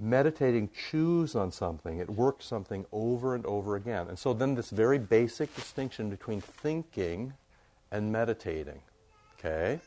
[0.00, 4.08] Meditating chews on something, it works something over and over again.
[4.08, 7.34] And so then this very basic distinction between thinking
[7.90, 8.80] and meditating.
[9.38, 9.80] Okay?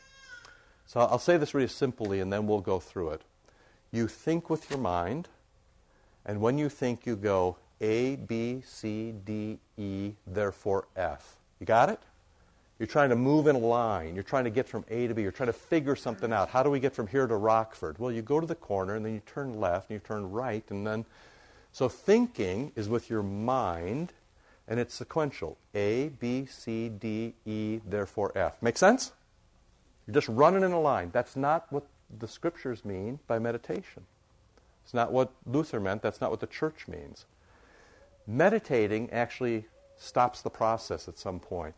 [0.85, 3.23] So I'll say this really simply and then we'll go through it.
[3.91, 5.27] You think with your mind,
[6.23, 11.37] and when you think, you go, a, B, C, D, E, therefore F.
[11.59, 11.99] You got it?
[12.79, 14.15] You're trying to move in a line.
[14.15, 15.21] You're trying to get from A to B.
[15.21, 16.49] You're trying to figure something out.
[16.49, 17.97] How do we get from here to Rockford?
[17.99, 20.63] Well, you go to the corner and then you turn left and you turn right
[20.69, 21.05] and then.
[21.71, 24.11] So thinking is with your mind
[24.67, 25.57] and it's sequential.
[25.73, 28.61] A, B, C, D, E, therefore F.
[28.61, 29.13] Make sense?
[30.05, 31.11] You're just running in a line.
[31.13, 31.85] That's not what
[32.19, 34.03] the scriptures mean by meditation.
[34.83, 36.01] It's not what Luther meant.
[36.01, 37.25] That's not what the church means.
[38.27, 39.65] Meditating actually
[39.97, 41.75] stops the process at some point.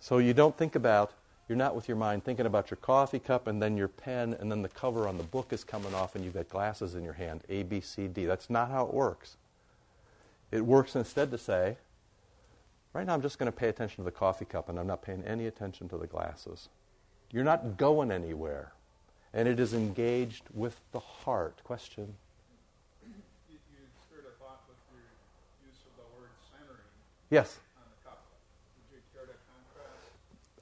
[0.00, 1.12] So you don't think about,
[1.48, 4.50] you're not with your mind thinking about your coffee cup and then your pen and
[4.50, 7.14] then the cover on the book is coming off and you've got glasses in your
[7.14, 8.26] hand, A, B, C, D.
[8.26, 9.36] That's not how it works.
[10.50, 11.76] It works instead to say,
[12.92, 15.02] right now I'm just going to pay attention to the coffee cup and I'm not
[15.02, 16.68] paying any attention to the glasses.
[17.32, 18.72] You're not going anywhere.
[19.34, 21.60] and it is engaged with the heart.
[21.64, 22.14] Question?
[23.04, 23.12] You,
[23.52, 25.04] you stirred a thought with your
[25.68, 26.86] use of the word centering Yes.
[26.88, 26.88] on the couplet.
[26.88, 27.17] Would you care to
[29.26, 30.12] contrast?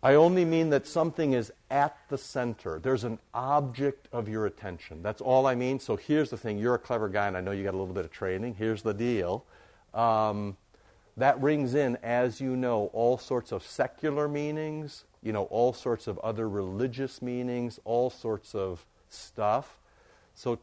[0.03, 2.79] I only mean that something is at the center.
[2.79, 5.03] There's an object of your attention.
[5.03, 5.81] That's all I mean.
[5.81, 6.59] So here's the thing.
[6.59, 8.57] You're a clever guy, and I know you got a little bit of training.
[8.59, 9.45] Here's the deal.
[9.95, 10.57] Um,
[11.17, 16.07] that rings in, as you know, all sorts of secular meanings, you know, all sorts
[16.07, 19.79] of other religious meanings, all sorts of stuff.
[20.35, 20.59] So,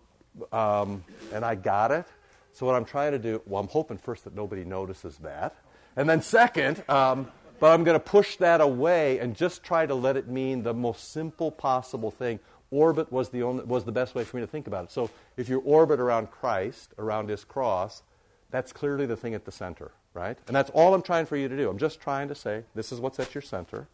[0.52, 2.06] um, and I got it.
[2.54, 5.56] So what I'm trying to do, well, I'm hoping first that nobody notices that,
[5.96, 7.28] and then second, um,
[7.60, 10.74] but I'm going to push that away and just try to let it mean the
[10.74, 12.40] most simple possible thing.
[12.72, 14.92] Orbit was the only was the best way for me to think about it.
[14.92, 18.02] So if you orbit around Christ, around His cross,
[18.50, 20.38] that's clearly the thing at the center, right?
[20.48, 21.70] And that's all I'm trying for you to do.
[21.70, 23.88] I'm just trying to say this is what's at your center.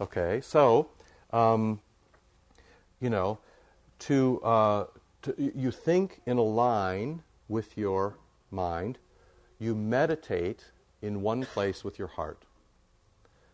[0.00, 0.88] Okay, so
[1.32, 1.80] um,
[3.00, 3.38] you know,
[4.00, 4.84] to, uh,
[5.22, 8.16] to you think in a line with your
[8.50, 8.98] mind,
[9.58, 10.64] you meditate
[11.02, 12.44] in one place with your heart.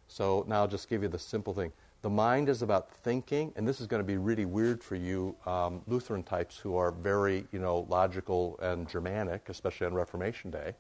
[0.09, 1.73] So now I'll just give you the simple thing.
[2.03, 5.35] The mind is about thinking, and this is going to be really weird for you
[5.47, 10.75] um, Lutheran types who are very, you know, logical and Germanic, especially on Reformation Day.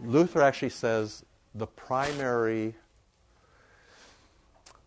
[0.00, 1.24] Luther actually says
[1.56, 2.76] the primary,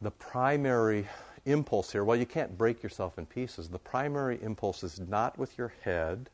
[0.01, 1.07] the primary
[1.45, 2.05] impulse here.
[2.05, 3.67] Well, you can't break yourself in pieces.
[3.67, 6.29] The primary impulse is not with your head,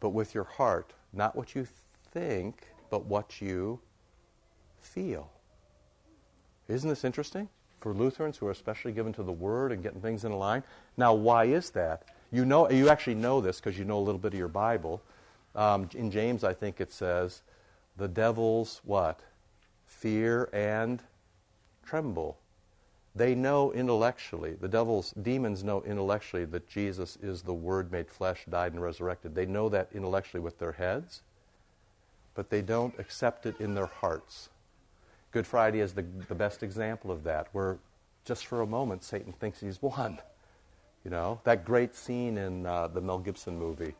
[0.00, 0.94] but with your heart.
[1.12, 1.68] Not what you
[2.10, 3.80] think, but what you
[4.80, 5.30] feel.
[6.68, 7.48] Isn't this interesting?
[7.80, 10.62] For Lutherans who are especially given to the Word and getting things in line.
[10.96, 12.04] Now, why is that?
[12.30, 15.02] You know, you actually know this because you know a little bit of your Bible.
[15.54, 17.42] Um, in James, I think it says,
[17.96, 19.20] "The devils what?
[19.86, 21.02] Fear and
[21.84, 22.38] tremble."
[23.16, 24.52] They know intellectually.
[24.52, 29.34] The devils, demons know intellectually that Jesus is the Word made flesh, died, and resurrected.
[29.34, 31.22] They know that intellectually with their heads,
[32.34, 34.48] but they don't accept it in their hearts.
[35.32, 37.78] Good Friday is the, the best example of that, where
[38.24, 40.18] just for a moment Satan thinks he's won.
[41.04, 43.94] You know, that great scene in uh, the Mel Gibson movie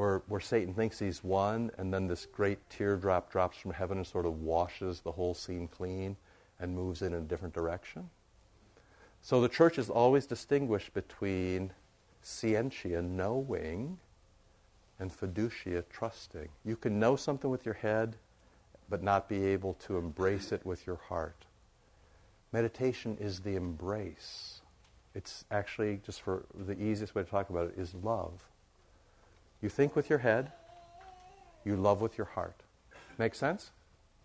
[0.00, 4.06] where, where Satan thinks he's won, and then this great teardrop drops from heaven and
[4.06, 6.16] sort of washes the whole scene clean
[6.58, 8.08] and moves in a different direction.
[9.20, 11.72] So the church has always distinguished between
[12.22, 13.98] scientia, knowing,
[15.00, 16.48] and fiducia, trusting.
[16.64, 18.16] You can know something with your head,
[18.88, 21.46] but not be able to embrace it with your heart.
[22.52, 24.60] Meditation is the embrace.
[25.14, 28.44] It's actually, just for the easiest way to talk about it, is love.
[29.62, 30.52] You think with your head,
[31.64, 32.62] you love with your heart.
[33.18, 33.70] Make sense?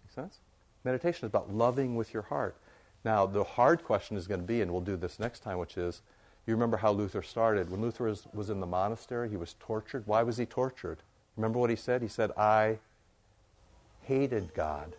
[0.03, 0.39] Make sense?
[0.83, 2.57] Meditation is about loving with your heart.
[3.03, 5.77] Now, the hard question is going to be, and we'll do this next time, which
[5.77, 6.01] is
[6.47, 7.69] you remember how Luther started.
[7.69, 10.03] When Luther was, was in the monastery, he was tortured.
[10.05, 10.99] Why was he tortured?
[11.37, 12.01] Remember what he said?
[12.01, 12.77] He said, I
[14.03, 14.95] hated God.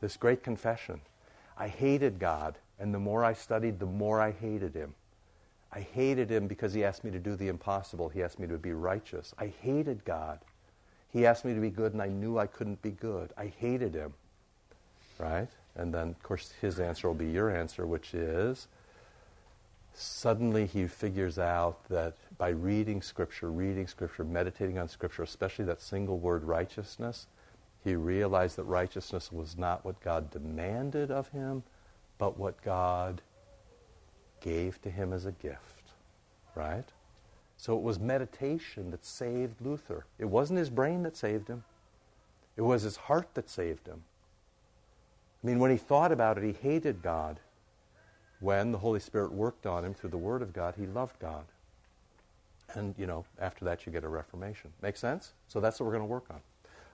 [0.00, 1.00] This great confession.
[1.56, 4.94] I hated God, and the more I studied, the more I hated him.
[5.72, 8.10] I hated him because he asked me to do the impossible.
[8.10, 9.34] He asked me to be righteous.
[9.38, 10.40] I hated God.
[11.12, 13.32] He asked me to be good, and I knew I couldn't be good.
[13.38, 14.12] I hated him.
[15.18, 15.48] Right?
[15.74, 18.68] And then, of course, his answer will be your answer, which is
[19.98, 25.80] suddenly he figures out that by reading Scripture, reading Scripture, meditating on Scripture, especially that
[25.80, 27.26] single word righteousness,
[27.82, 31.62] he realized that righteousness was not what God demanded of him,
[32.18, 33.22] but what God
[34.40, 35.92] gave to him as a gift.
[36.54, 36.88] Right?
[37.56, 40.04] So it was meditation that saved Luther.
[40.18, 41.64] It wasn't his brain that saved him,
[42.56, 44.04] it was his heart that saved him.
[45.42, 47.40] I mean, when he thought about it, he hated God.
[48.40, 51.44] When the Holy Spirit worked on him through the Word of God, he loved God.
[52.74, 54.72] And, you know, after that, you get a reformation.
[54.82, 55.32] Make sense?
[55.48, 56.40] So that's what we're going to work on.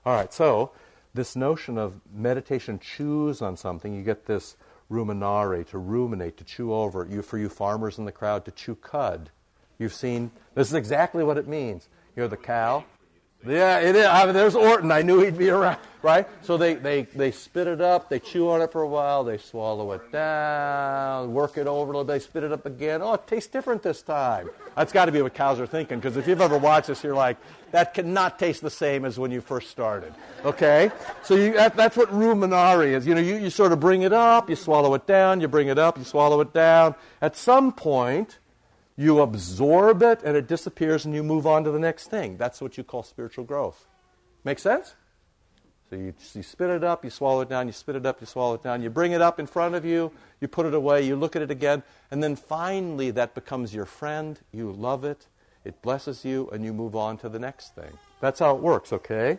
[0.05, 0.73] All right, so
[1.15, 4.57] this notion of meditation chews on something, you get this
[4.91, 7.07] ruminare, to ruminate, to chew over.
[7.11, 9.31] You, for you farmers in the crowd, to chew cud.
[9.79, 11.89] You've seen, this is exactly what it means.
[12.15, 12.85] You're the cow.
[13.47, 14.07] Yeah, it is.
[14.07, 14.93] I mean, there's Orton.
[14.93, 16.29] I knew he'd be around, right?
[16.43, 19.39] So they, they, they spit it up, they chew on it for a while, they
[19.39, 23.03] swallow it down, work it over a little bit, they spit it up again.
[23.03, 24.49] Oh, it tastes different this time.
[24.77, 27.17] That's got to be what cows are thinking, because if you've ever watched this, you're
[27.17, 27.37] like,
[27.73, 30.15] that cannot taste the same as when you first started.
[30.45, 30.93] Okay?
[31.25, 33.07] So you, that, that's what ruminare is.
[33.07, 35.69] You know, you, you sort of bring it up, you swallow it down, you bring
[35.69, 36.95] it up, you swallow it down.
[37.21, 38.39] At some point,
[38.97, 42.37] you absorb it and it disappears and you move on to the next thing.
[42.37, 43.87] That's what you call spiritual growth.
[44.45, 44.95] Make sense?
[45.93, 48.27] So you, you spit it up, you swallow it down, you spit it up, you
[48.27, 48.83] swallow it down.
[48.83, 51.43] You bring it up in front of you, you put it away, you look at
[51.43, 54.41] it again, and then finally that becomes your friend.
[54.53, 55.27] You love it,
[55.67, 57.93] it blesses you, and you move on to the next thing.
[58.21, 59.39] That's how it works, okay?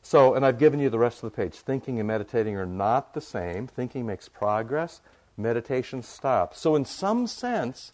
[0.00, 1.56] So, and I've given you the rest of the page.
[1.56, 3.66] Thinking and meditating are not the same.
[3.66, 5.02] Thinking makes progress,
[5.36, 6.58] meditation stops.
[6.58, 7.92] So, in some sense,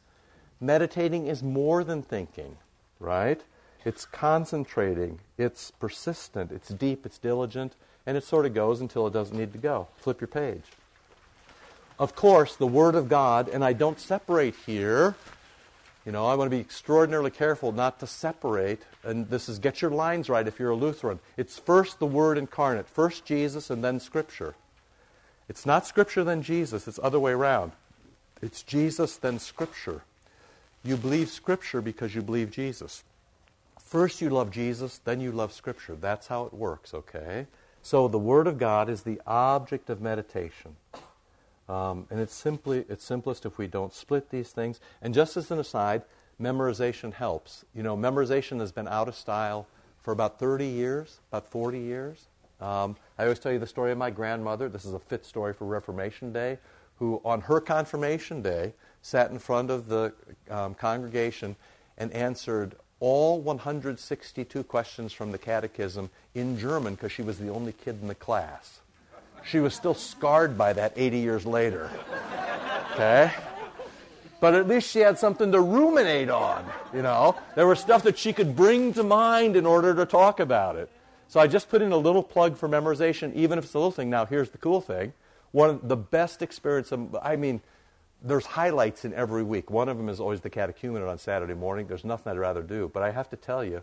[0.61, 2.57] meditating is more than thinking,
[3.01, 3.41] right?
[3.85, 7.75] It's concentrating, it's persistent, it's deep, it's diligent,
[8.07, 9.89] and it sort of goes until it doesn't need to go.
[9.99, 10.65] Flip your page.
[11.99, 15.17] Of course, the Word of God, and I don't separate here.
[16.07, 18.83] You know, I want to be extraordinarily careful not to separate.
[19.03, 21.19] And this is get your lines right if you're a Lutheran.
[21.37, 24.55] It's first the Word incarnate, first Jesus, and then Scripture.
[25.49, 26.89] It's not Scripture, then Jesus.
[26.89, 27.73] It's other way around.
[28.41, 30.03] It's Jesus, then Scripture.
[30.89, 33.05] You believe Scripture because you believe Jesus.
[33.79, 35.95] First you love Jesus, then you love Scripture.
[35.95, 37.47] That's how it works, okay?
[37.83, 40.77] So the Word of God is the object of meditation.
[41.69, 44.81] Um, and it's simply it's simplest if we don't split these things.
[45.03, 46.05] And just as an aside,
[46.41, 47.67] memorization helps.
[47.75, 49.67] You know, memorization has been out of style
[49.99, 52.29] for about 30 years, about 40 years.
[52.63, 54.71] Um, I always tell you the story of my grandmother.
[54.71, 56.57] This is a fit story for Reformation Day,
[56.99, 60.13] who on her confirmation day sat in front of the
[60.51, 61.57] um, congregation
[61.97, 67.73] and answered all 162 questions from the catechism in German because she was the only
[67.73, 68.81] kid in the class.
[69.45, 71.91] She was still scarred by that 80 years later.
[72.93, 73.33] Okay?
[74.41, 77.37] But at least she had something to ruminate on, you know?
[77.55, 80.91] There was stuff that she could bring to mind in order to talk about it.
[81.29, 83.91] So I just put in a little plug for memorization, even if it's a little
[83.91, 84.11] thing.
[84.11, 85.13] Now, here's the cool thing.
[85.53, 87.61] One of the best experience, of, I mean,
[88.23, 89.71] there's highlights in every week.
[89.71, 91.87] One of them is always the catechumenate on Saturday morning.
[91.87, 92.91] There's nothing I'd rather do.
[92.93, 93.83] But I have to tell you,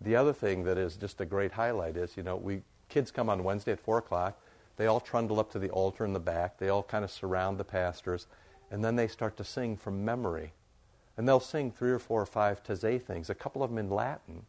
[0.00, 3.28] the other thing that is just a great highlight is, you know, we kids come
[3.28, 4.38] on Wednesday at 4 o'clock.
[4.76, 6.58] They all trundle up to the altar in the back.
[6.58, 8.26] They all kind of surround the pastors.
[8.70, 10.52] And then they start to sing from memory.
[11.16, 13.88] And they'll sing three or four or five Taizé things, a couple of them in
[13.88, 14.44] Latin.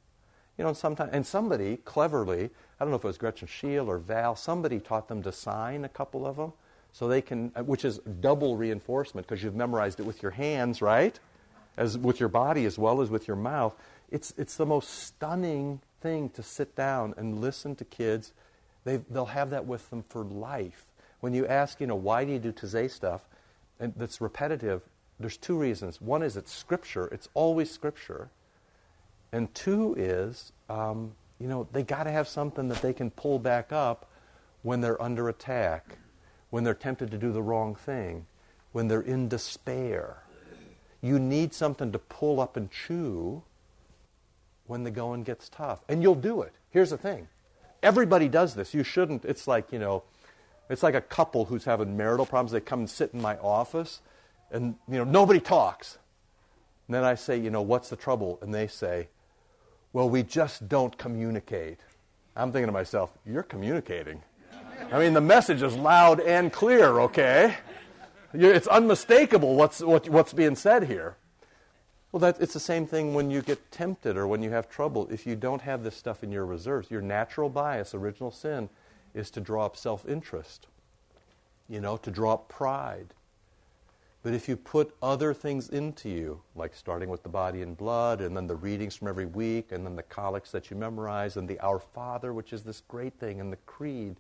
[0.58, 3.90] You know, and, sometimes, and somebody cleverly, I don't know if it was Gretchen Scheel
[3.90, 6.54] or Val, somebody taught them to sign a couple of them
[6.94, 10.82] so they can, uh, which is double reinforcement because you've memorized it with your hands,
[10.82, 11.20] right?
[11.76, 13.76] As with your body as well as with your mouth.
[14.10, 18.34] It's, it's the most stunning thing to sit down and listen to kids.
[18.84, 20.86] they they'll have that with them for life.
[21.20, 23.28] When you ask, you know, why do you do Taizé stuff,
[23.80, 24.84] and that's repetitive,
[25.20, 26.00] there's two reasons.
[26.00, 28.30] One is it's scripture, it's always scripture.
[29.32, 33.40] And two is, um, you know, they got to have something that they can pull
[33.40, 34.10] back up
[34.64, 35.98] when they're under attack
[36.50, 38.26] when they're tempted to do the wrong thing,
[38.72, 40.24] when they're in despair.
[41.02, 43.44] You need something to pull up and chew
[44.66, 45.82] when the going gets tough.
[45.88, 46.54] And you'll do it.
[46.70, 47.28] Here's the thing
[47.84, 48.74] everybody does this.
[48.74, 49.24] You shouldn't.
[49.24, 50.04] It's like, you know,
[50.70, 52.52] it's like a couple who's having marital problems.
[52.52, 54.02] They come and sit in my office,
[54.52, 55.98] and, you know, nobody talks.
[56.88, 58.40] And then I say, you know, what's the trouble?
[58.42, 59.10] And they say,
[59.94, 61.80] well, we just don't communicate.
[62.36, 64.22] I'm thinking to myself, you're communicating.
[64.92, 67.56] I mean, the message is loud and clear, okay?
[68.34, 71.16] It's unmistakable what's, what, what's being said here.
[72.12, 75.08] Well, that, it's the same thing when you get tempted or when you have trouble.
[75.12, 78.70] If you don't have this stuff in your reserves, your natural bias, original sin,
[79.14, 80.68] is to draw up self interest,
[81.68, 83.14] you know, to draw up pride.
[84.28, 88.20] But if you put other things into you, like starting with the body and blood,
[88.20, 91.48] and then the readings from every week, and then the collects that you memorize, and
[91.48, 94.18] the Our Father, which is this great thing, and the Creed,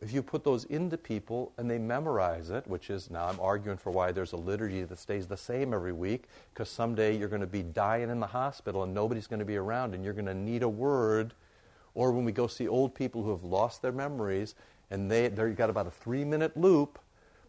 [0.00, 3.78] if you put those into people and they memorize it, which is now I'm arguing
[3.78, 7.40] for why there's a liturgy that stays the same every week, because someday you're going
[7.40, 10.26] to be dying in the hospital and nobody's going to be around and you're going
[10.26, 11.34] to need a word.
[11.94, 14.56] Or when we go see old people who have lost their memories
[14.90, 16.98] and they, they've got about a three minute loop,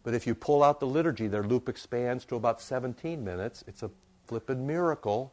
[0.02, 3.62] but if you pull out the liturgy, their loop expands to about 17 minutes.
[3.66, 3.90] It's a
[4.26, 5.32] flippin' miracle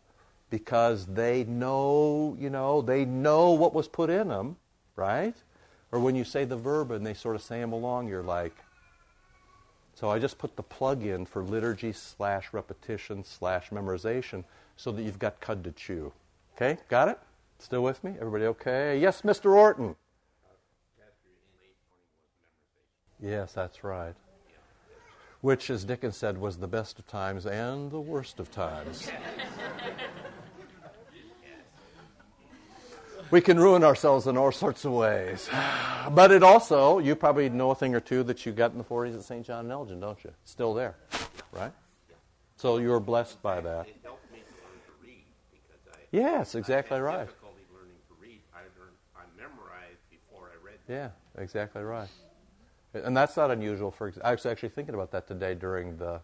[0.49, 4.57] because they know, you know, they know what was put in them,
[4.95, 5.35] right?
[5.91, 8.53] Or when you say the verb and they sort of say them along, you're like,
[9.95, 14.43] so I just put the plug in for liturgy slash repetition slash memorization
[14.77, 16.13] so that you've got cud to chew.
[16.55, 17.19] Okay, got it?
[17.57, 18.13] Still with me?
[18.19, 18.97] Everybody okay?
[18.97, 19.53] Yes, Mr.
[19.53, 19.95] Orton.
[23.21, 24.15] Yes, that's right.
[25.41, 29.09] Which, as Dickens said, was the best of times and the worst of times.
[33.31, 35.49] we can ruin ourselves in all sorts of ways.
[36.11, 38.83] But it also, you probably know a thing or two that you got in the
[38.83, 39.45] 40s at St.
[39.45, 40.31] John and Elgin, don't you?
[40.41, 40.95] It's still there,
[41.51, 41.71] right?
[42.57, 43.87] So you were blessed by that.
[43.87, 45.99] It helped me to learn to read because I.
[46.11, 47.27] Yes, exactly I had right.
[47.27, 48.41] Difficulty learning to read.
[48.53, 48.97] I learned.
[49.15, 51.09] I memorized before I read Yeah,
[51.41, 52.09] exactly right.
[52.93, 53.91] And that's not unusual.
[53.91, 56.21] For I was actually thinking about that today during the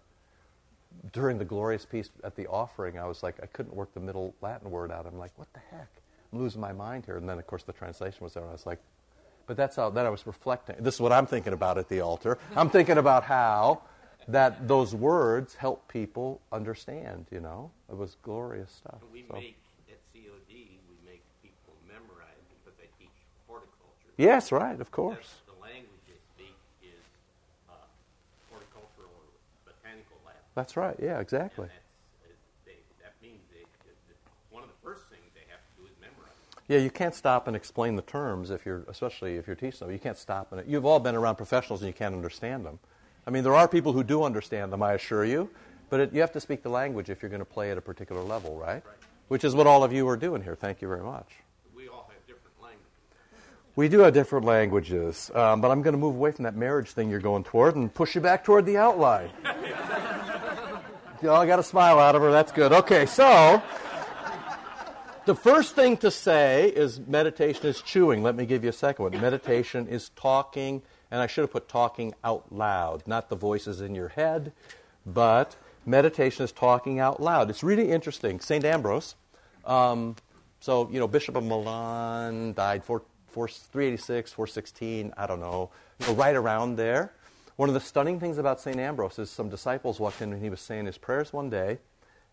[1.11, 2.97] during the glorious piece at the offering.
[2.97, 5.05] I was like, I couldn't work the middle Latin word out.
[5.05, 5.89] I'm like, what the heck?
[6.31, 7.17] I'm losing my mind here.
[7.17, 8.43] And then, of course, the translation was there.
[8.43, 8.79] And I was like,
[9.47, 9.89] but that's how.
[9.91, 10.77] Then I was reflecting.
[10.79, 12.39] This is what I'm thinking about at the altar.
[12.55, 13.81] I'm thinking about how
[14.27, 17.27] that those words help people understand.
[17.29, 19.01] You know, it was glorious stuff.
[19.13, 19.57] We So- make
[19.87, 20.49] at COD,
[20.89, 23.13] we make people memorize because they teach
[23.47, 24.13] horticulture.
[24.17, 24.79] Yes, right.
[24.81, 25.17] Of course.
[25.17, 27.03] That's the language they speak is
[27.69, 27.73] uh,
[28.49, 29.29] horticultural or
[29.69, 30.41] botanical lab.
[30.55, 30.95] That's right.
[31.01, 31.65] Yeah, exactly.
[31.65, 31.71] And
[32.23, 34.15] that's, they, that means they, that- that
[34.49, 36.31] one of the first things they have to do is memorize.
[36.67, 39.91] Yeah, you can't stop and explain the terms if you're, especially if you're teaching them.
[39.91, 42.79] You can't stop and you've all been around professionals and you can't understand them.
[43.27, 45.49] I mean, there are people who do understand them, I assure you,
[45.89, 47.81] but it, you have to speak the language if you're going to play at a
[47.81, 48.83] particular level, right?
[49.27, 50.55] Which is what all of you are doing here.
[50.55, 51.27] Thank you very much.
[51.75, 52.91] We all have different languages.
[53.75, 56.89] We do have different languages, um, but I'm going to move away from that marriage
[56.91, 59.31] thing you're going toward and push you back toward the outline.
[61.23, 62.31] oh, I got a smile out of her.
[62.31, 62.71] That's good.
[62.71, 63.61] Okay, so
[65.25, 68.21] the first thing to say is meditation is chewing.
[68.23, 69.21] Let me give you a second one.
[69.21, 73.95] Meditation is talking, and I should have put talking out loud, not the voices in
[73.95, 74.51] your head,
[75.05, 75.55] but
[75.85, 77.49] meditation is talking out loud.
[77.49, 78.39] It's really interesting.
[78.39, 78.63] St.
[78.63, 79.15] Ambrose,
[79.65, 80.15] um,
[80.59, 86.07] so, you know, Bishop of Milan died 4, 4, 386, 416, I don't know, you
[86.07, 87.13] know, right around there.
[87.55, 88.77] One of the stunning things about St.
[88.77, 91.79] Ambrose is some disciples walked in and he was saying his prayers one day,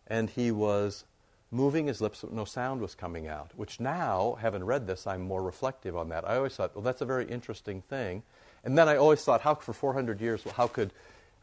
[0.08, 1.04] and he was
[1.52, 3.52] moving his lips, but no sound was coming out.
[3.54, 6.28] Which now, having read this, I'm more reflective on that.
[6.28, 8.24] I always thought, well, that's a very interesting thing.
[8.64, 10.92] And then I always thought, how for 400 years, how could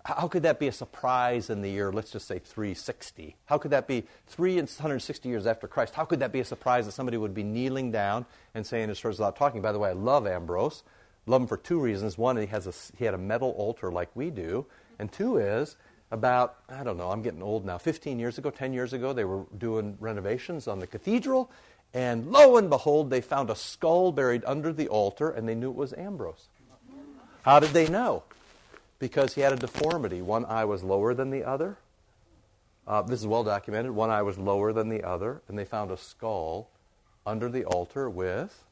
[0.05, 3.35] how could that be a surprise in the year, let's just say 360?
[3.45, 5.93] How could that be 360 years after Christ?
[5.93, 8.25] How could that be a surprise that somebody would be kneeling down
[8.55, 9.61] and saying his prayers without talking?
[9.61, 10.83] By the way, I love Ambrose.
[11.29, 12.17] Love him for two reasons.
[12.17, 14.65] One, he, has a, he had a metal altar like we do.
[14.97, 15.75] And two is,
[16.09, 19.25] about, I don't know, I'm getting old now, 15 years ago, 10 years ago, they
[19.25, 21.51] were doing renovations on the cathedral.
[21.93, 25.69] And lo and behold, they found a skull buried under the altar, and they knew
[25.69, 26.47] it was Ambrose.
[27.43, 28.23] How did they know?
[28.97, 30.23] Because he had a deformity.
[30.23, 31.77] One eye was lower than the other.
[32.87, 33.91] Uh, this is well documented.
[33.91, 36.71] One eye was lower than the other, and they found a skull
[37.23, 38.63] under the altar with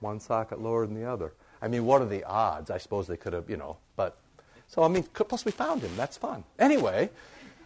[0.00, 1.32] one socket lower than the other.
[1.62, 2.70] I mean, what are the odds?
[2.70, 4.16] I suppose they could have, you know, but.
[4.68, 5.90] So, I mean, plus we found him.
[5.96, 6.44] That's fun.
[6.58, 7.10] Anyway,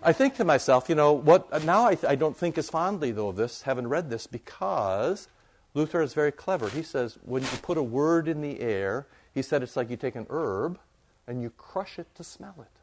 [0.02, 1.64] I think to myself, you know, what.
[1.64, 5.28] Now I, I don't think as fondly, though, of this, having read this, because
[5.74, 6.68] Luther is very clever.
[6.68, 9.96] He says, when you put a word in the air, he said it's like you
[9.96, 10.78] take an herb
[11.26, 12.80] and you crush it to smell it.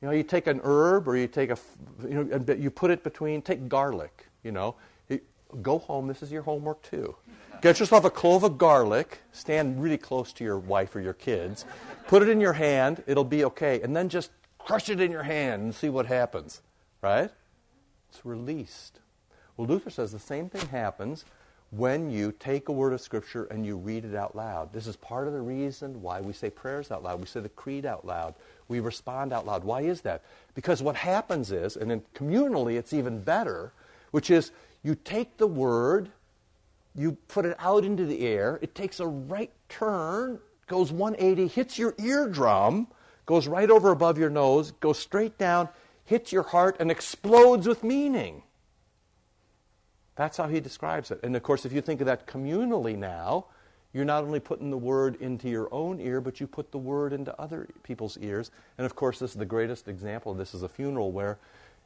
[0.00, 1.58] You know, you take an herb or you take a,
[2.08, 4.76] you know, you put it between, take garlic, you know.
[5.62, 7.16] Go home, this is your homework too.
[7.60, 11.66] Get yourself a clove of garlic, stand really close to your wife or your kids,
[12.06, 13.82] put it in your hand, it'll be okay.
[13.82, 16.62] And then just crush it in your hand and see what happens,
[17.02, 17.30] right?
[18.08, 19.00] It's released.
[19.56, 21.26] Well, Luther says the same thing happens
[21.70, 24.72] when you take a word of Scripture and you read it out loud.
[24.72, 27.20] This is part of the reason why we say prayers out loud.
[27.20, 28.34] We say the creed out loud.
[28.68, 29.64] We respond out loud.
[29.64, 30.22] Why is that?
[30.54, 33.72] Because what happens is, and then communally it's even better,
[34.12, 34.50] which is
[34.82, 36.10] you take the word,
[36.94, 41.78] you put it out into the air, it takes a right turn, goes 180, hits
[41.78, 42.88] your eardrum,
[43.26, 45.68] goes right over above your nose, goes straight down,
[46.04, 48.42] hits your heart, and explodes with meaning.
[50.16, 51.20] That's how he describes it.
[51.22, 53.46] And of course, if you think of that communally now,
[53.92, 57.12] you're not only putting the word into your own ear, but you put the word
[57.12, 58.50] into other people's ears.
[58.78, 60.34] And of course, this is the greatest example.
[60.34, 61.38] This is a funeral where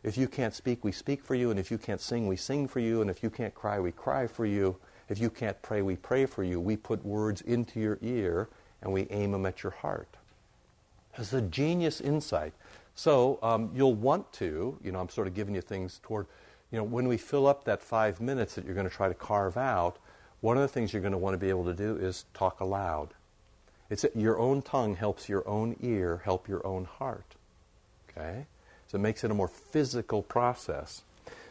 [0.02, 1.50] if you can't speak, we speak for you.
[1.50, 3.00] And if you can't sing, we sing for you.
[3.00, 4.76] And if you can't cry, we cry for you.
[5.08, 6.60] If you can't pray, we pray for you.
[6.60, 8.48] We put words into your ear
[8.82, 10.08] and we aim them at your heart.
[11.16, 12.52] It's a genius insight.
[12.94, 16.26] So um, you'll want to, you know, I'm sort of giving you things toward,
[16.70, 19.14] you know, when we fill up that five minutes that you're going to try to
[19.14, 19.98] carve out,
[20.40, 22.60] one of the things you're going to want to be able to do is talk
[22.60, 23.10] aloud.
[23.90, 27.34] It's your own tongue helps your own ear help your own heart.
[28.10, 28.46] Okay?
[28.86, 31.02] So it makes it a more physical process.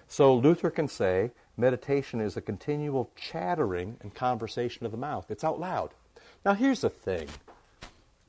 [0.08, 5.30] So Luther can say meditation is a continual chattering and conversation of the mouth.
[5.30, 5.92] It's out loud.
[6.46, 7.28] Now here's the thing.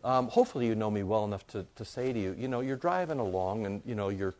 [0.04, 2.76] Um, hopefully you know me well enough to, to say to you, you know, you're
[2.76, 4.34] driving along and, you know, you're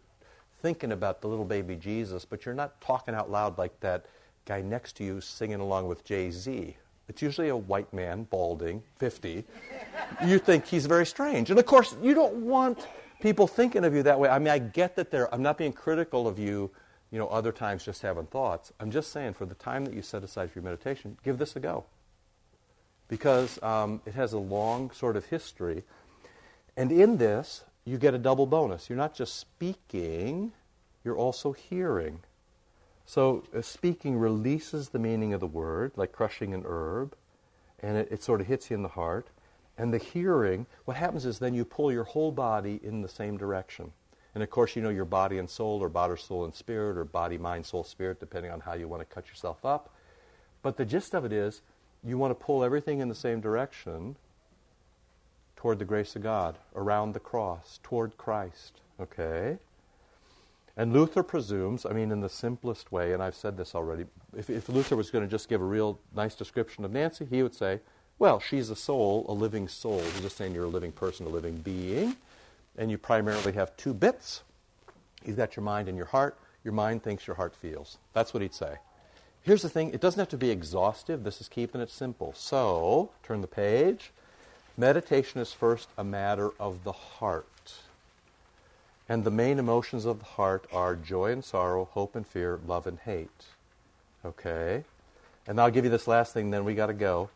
[0.61, 4.07] thinking about the little baby Jesus, but you're not talking out loud like that
[4.45, 6.76] guy next to you singing along with Jay-Z.
[7.09, 9.45] It's usually a white man, balding, 50.
[10.26, 11.51] you think he's very strange.
[11.51, 12.87] And of course, you don't want
[13.20, 14.28] people thinking of you that way.
[14.28, 16.70] I mean, I get that there, I'm not being critical of you,
[17.15, 18.73] you know, other times just having thoughts.
[18.81, 21.55] I'm just saying for the time that you set aside for your meditation, give this
[21.55, 21.85] a go.
[23.09, 25.85] because um, it has a long sort of history.
[26.77, 28.89] And in this, you get a double bonus.
[28.89, 30.53] You're not just speaking,
[31.05, 32.21] you're also hearing.
[33.07, 37.15] So, uh, speaking releases the meaning of the word, like crushing an herb,
[37.81, 39.29] and it, it sort of hits you in the heart.
[39.77, 43.37] And the hearing, what happens is then you pull your whole body in the same
[43.37, 43.93] direction.
[44.35, 47.05] And of course, you know your body and soul, or body, soul, and spirit, or
[47.05, 49.91] body, mind, soul, spirit, depending on how you want to cut yourself up.
[50.62, 51.62] But the gist of it is,
[52.03, 54.16] you want to pull everything in the same direction
[55.57, 58.80] toward the grace of God, around the cross, toward Christ.
[59.01, 59.59] Okay?
[60.76, 64.07] And Luther presumes, I mean, in the simplest way, and I've said this already,
[64.37, 67.43] if, if Luther was going to just give a real nice description of Nancy, he
[67.43, 67.80] would say,
[68.18, 70.01] well, she's a soul, a living soul.
[70.01, 72.16] He's just saying you're a living person, a living being,
[72.77, 74.43] and you primarily have two bits.
[75.25, 76.37] You've got your mind and your heart.
[76.64, 77.99] Your mind thinks, your heart feels.
[78.12, 78.77] That's what he'd say.
[79.43, 81.22] Here's the thing it doesn't have to be exhaustive.
[81.22, 82.33] This is keeping it simple.
[82.35, 84.11] So, turn the page.
[84.77, 87.75] Meditation is first a matter of the heart.
[89.09, 92.87] And the main emotions of the heart are joy and sorrow, hope and fear, love
[92.87, 93.45] and hate.
[94.25, 94.85] Okay?
[95.47, 97.29] And I'll give you this last thing, then we got to go.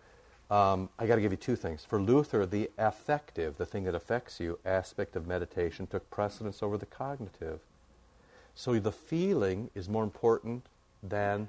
[0.51, 1.85] Um, I got to give you two things.
[1.85, 6.79] For Luther, the affective, the thing that affects you, aspect of meditation took precedence over
[6.79, 7.61] the cognitive.
[8.55, 10.67] So the feeling is more important
[11.03, 11.49] than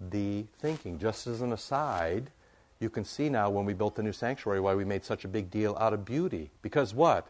[0.00, 0.98] the thinking.
[0.98, 2.30] Just as an aside,
[2.80, 5.28] you can see now when we built the new sanctuary why we made such a
[5.28, 6.50] big deal out of beauty.
[6.62, 7.28] Because what?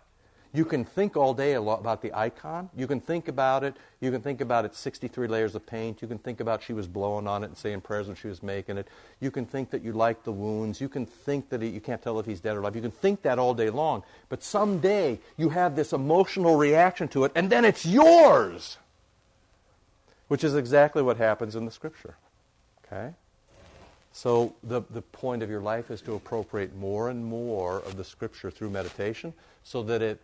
[0.55, 2.69] You can think all day about the icon.
[2.77, 3.75] You can think about it.
[4.01, 6.03] You can think about its 63 layers of paint.
[6.03, 8.43] You can think about she was blowing on it and saying prayers when she was
[8.43, 8.87] making it.
[9.19, 10.79] You can think that you like the wounds.
[10.79, 12.77] You can think that you can't tell if he's dead or alive.
[12.77, 14.03] You can think that all day long.
[14.29, 18.77] But someday you have this emotional reaction to it, and then it's yours,
[20.29, 22.17] which is exactly what happens in the scripture.
[22.85, 23.15] Okay?
[24.13, 28.05] So the, the point of your life is to appropriate more and more of the
[28.05, 29.33] scripture through meditation
[29.65, 30.21] so that it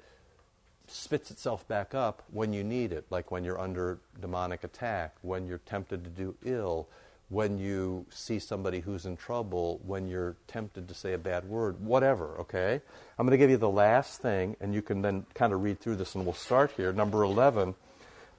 [0.91, 5.47] spits itself back up when you need it, like when you're under demonic attack, when
[5.47, 6.89] you're tempted to do ill,
[7.31, 11.79] when you see somebody who's in trouble, when you're tempted to say a bad word,
[11.85, 12.81] whatever, okay?
[13.19, 15.81] I'm going to give you the last thing, and you can then kind of read
[15.81, 16.93] through this, and we'll start here.
[16.93, 17.75] Number 11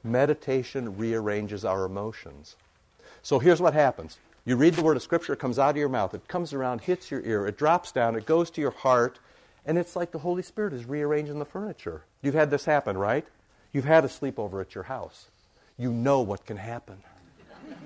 [0.04, 2.56] meditation rearranges our emotions.
[3.22, 5.90] So here's what happens you read the word of Scripture, it comes out of your
[5.90, 9.20] mouth, it comes around, hits your ear, it drops down, it goes to your heart,
[9.66, 12.04] and it's like the Holy Spirit is rearranging the furniture.
[12.22, 13.26] You've had this happen, right?
[13.72, 15.28] You've had a sleepover at your house.
[15.78, 16.98] You know what can happen.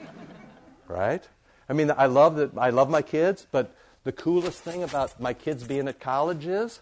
[0.88, 1.28] right?
[1.68, 5.34] I mean, I love that I love my kids, but the coolest thing about my
[5.34, 6.80] kids being at college is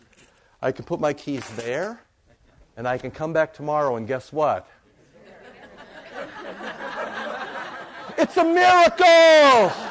[0.61, 2.01] I can put my keys there
[2.77, 4.67] and I can come back tomorrow and guess what?
[8.17, 9.90] it's a miracle!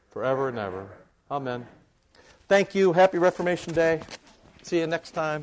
[0.11, 0.87] forever and ever.
[1.31, 1.65] Amen.
[2.47, 2.93] Thank you.
[2.93, 4.01] Happy Reformation Day.
[4.61, 5.39] See you next time.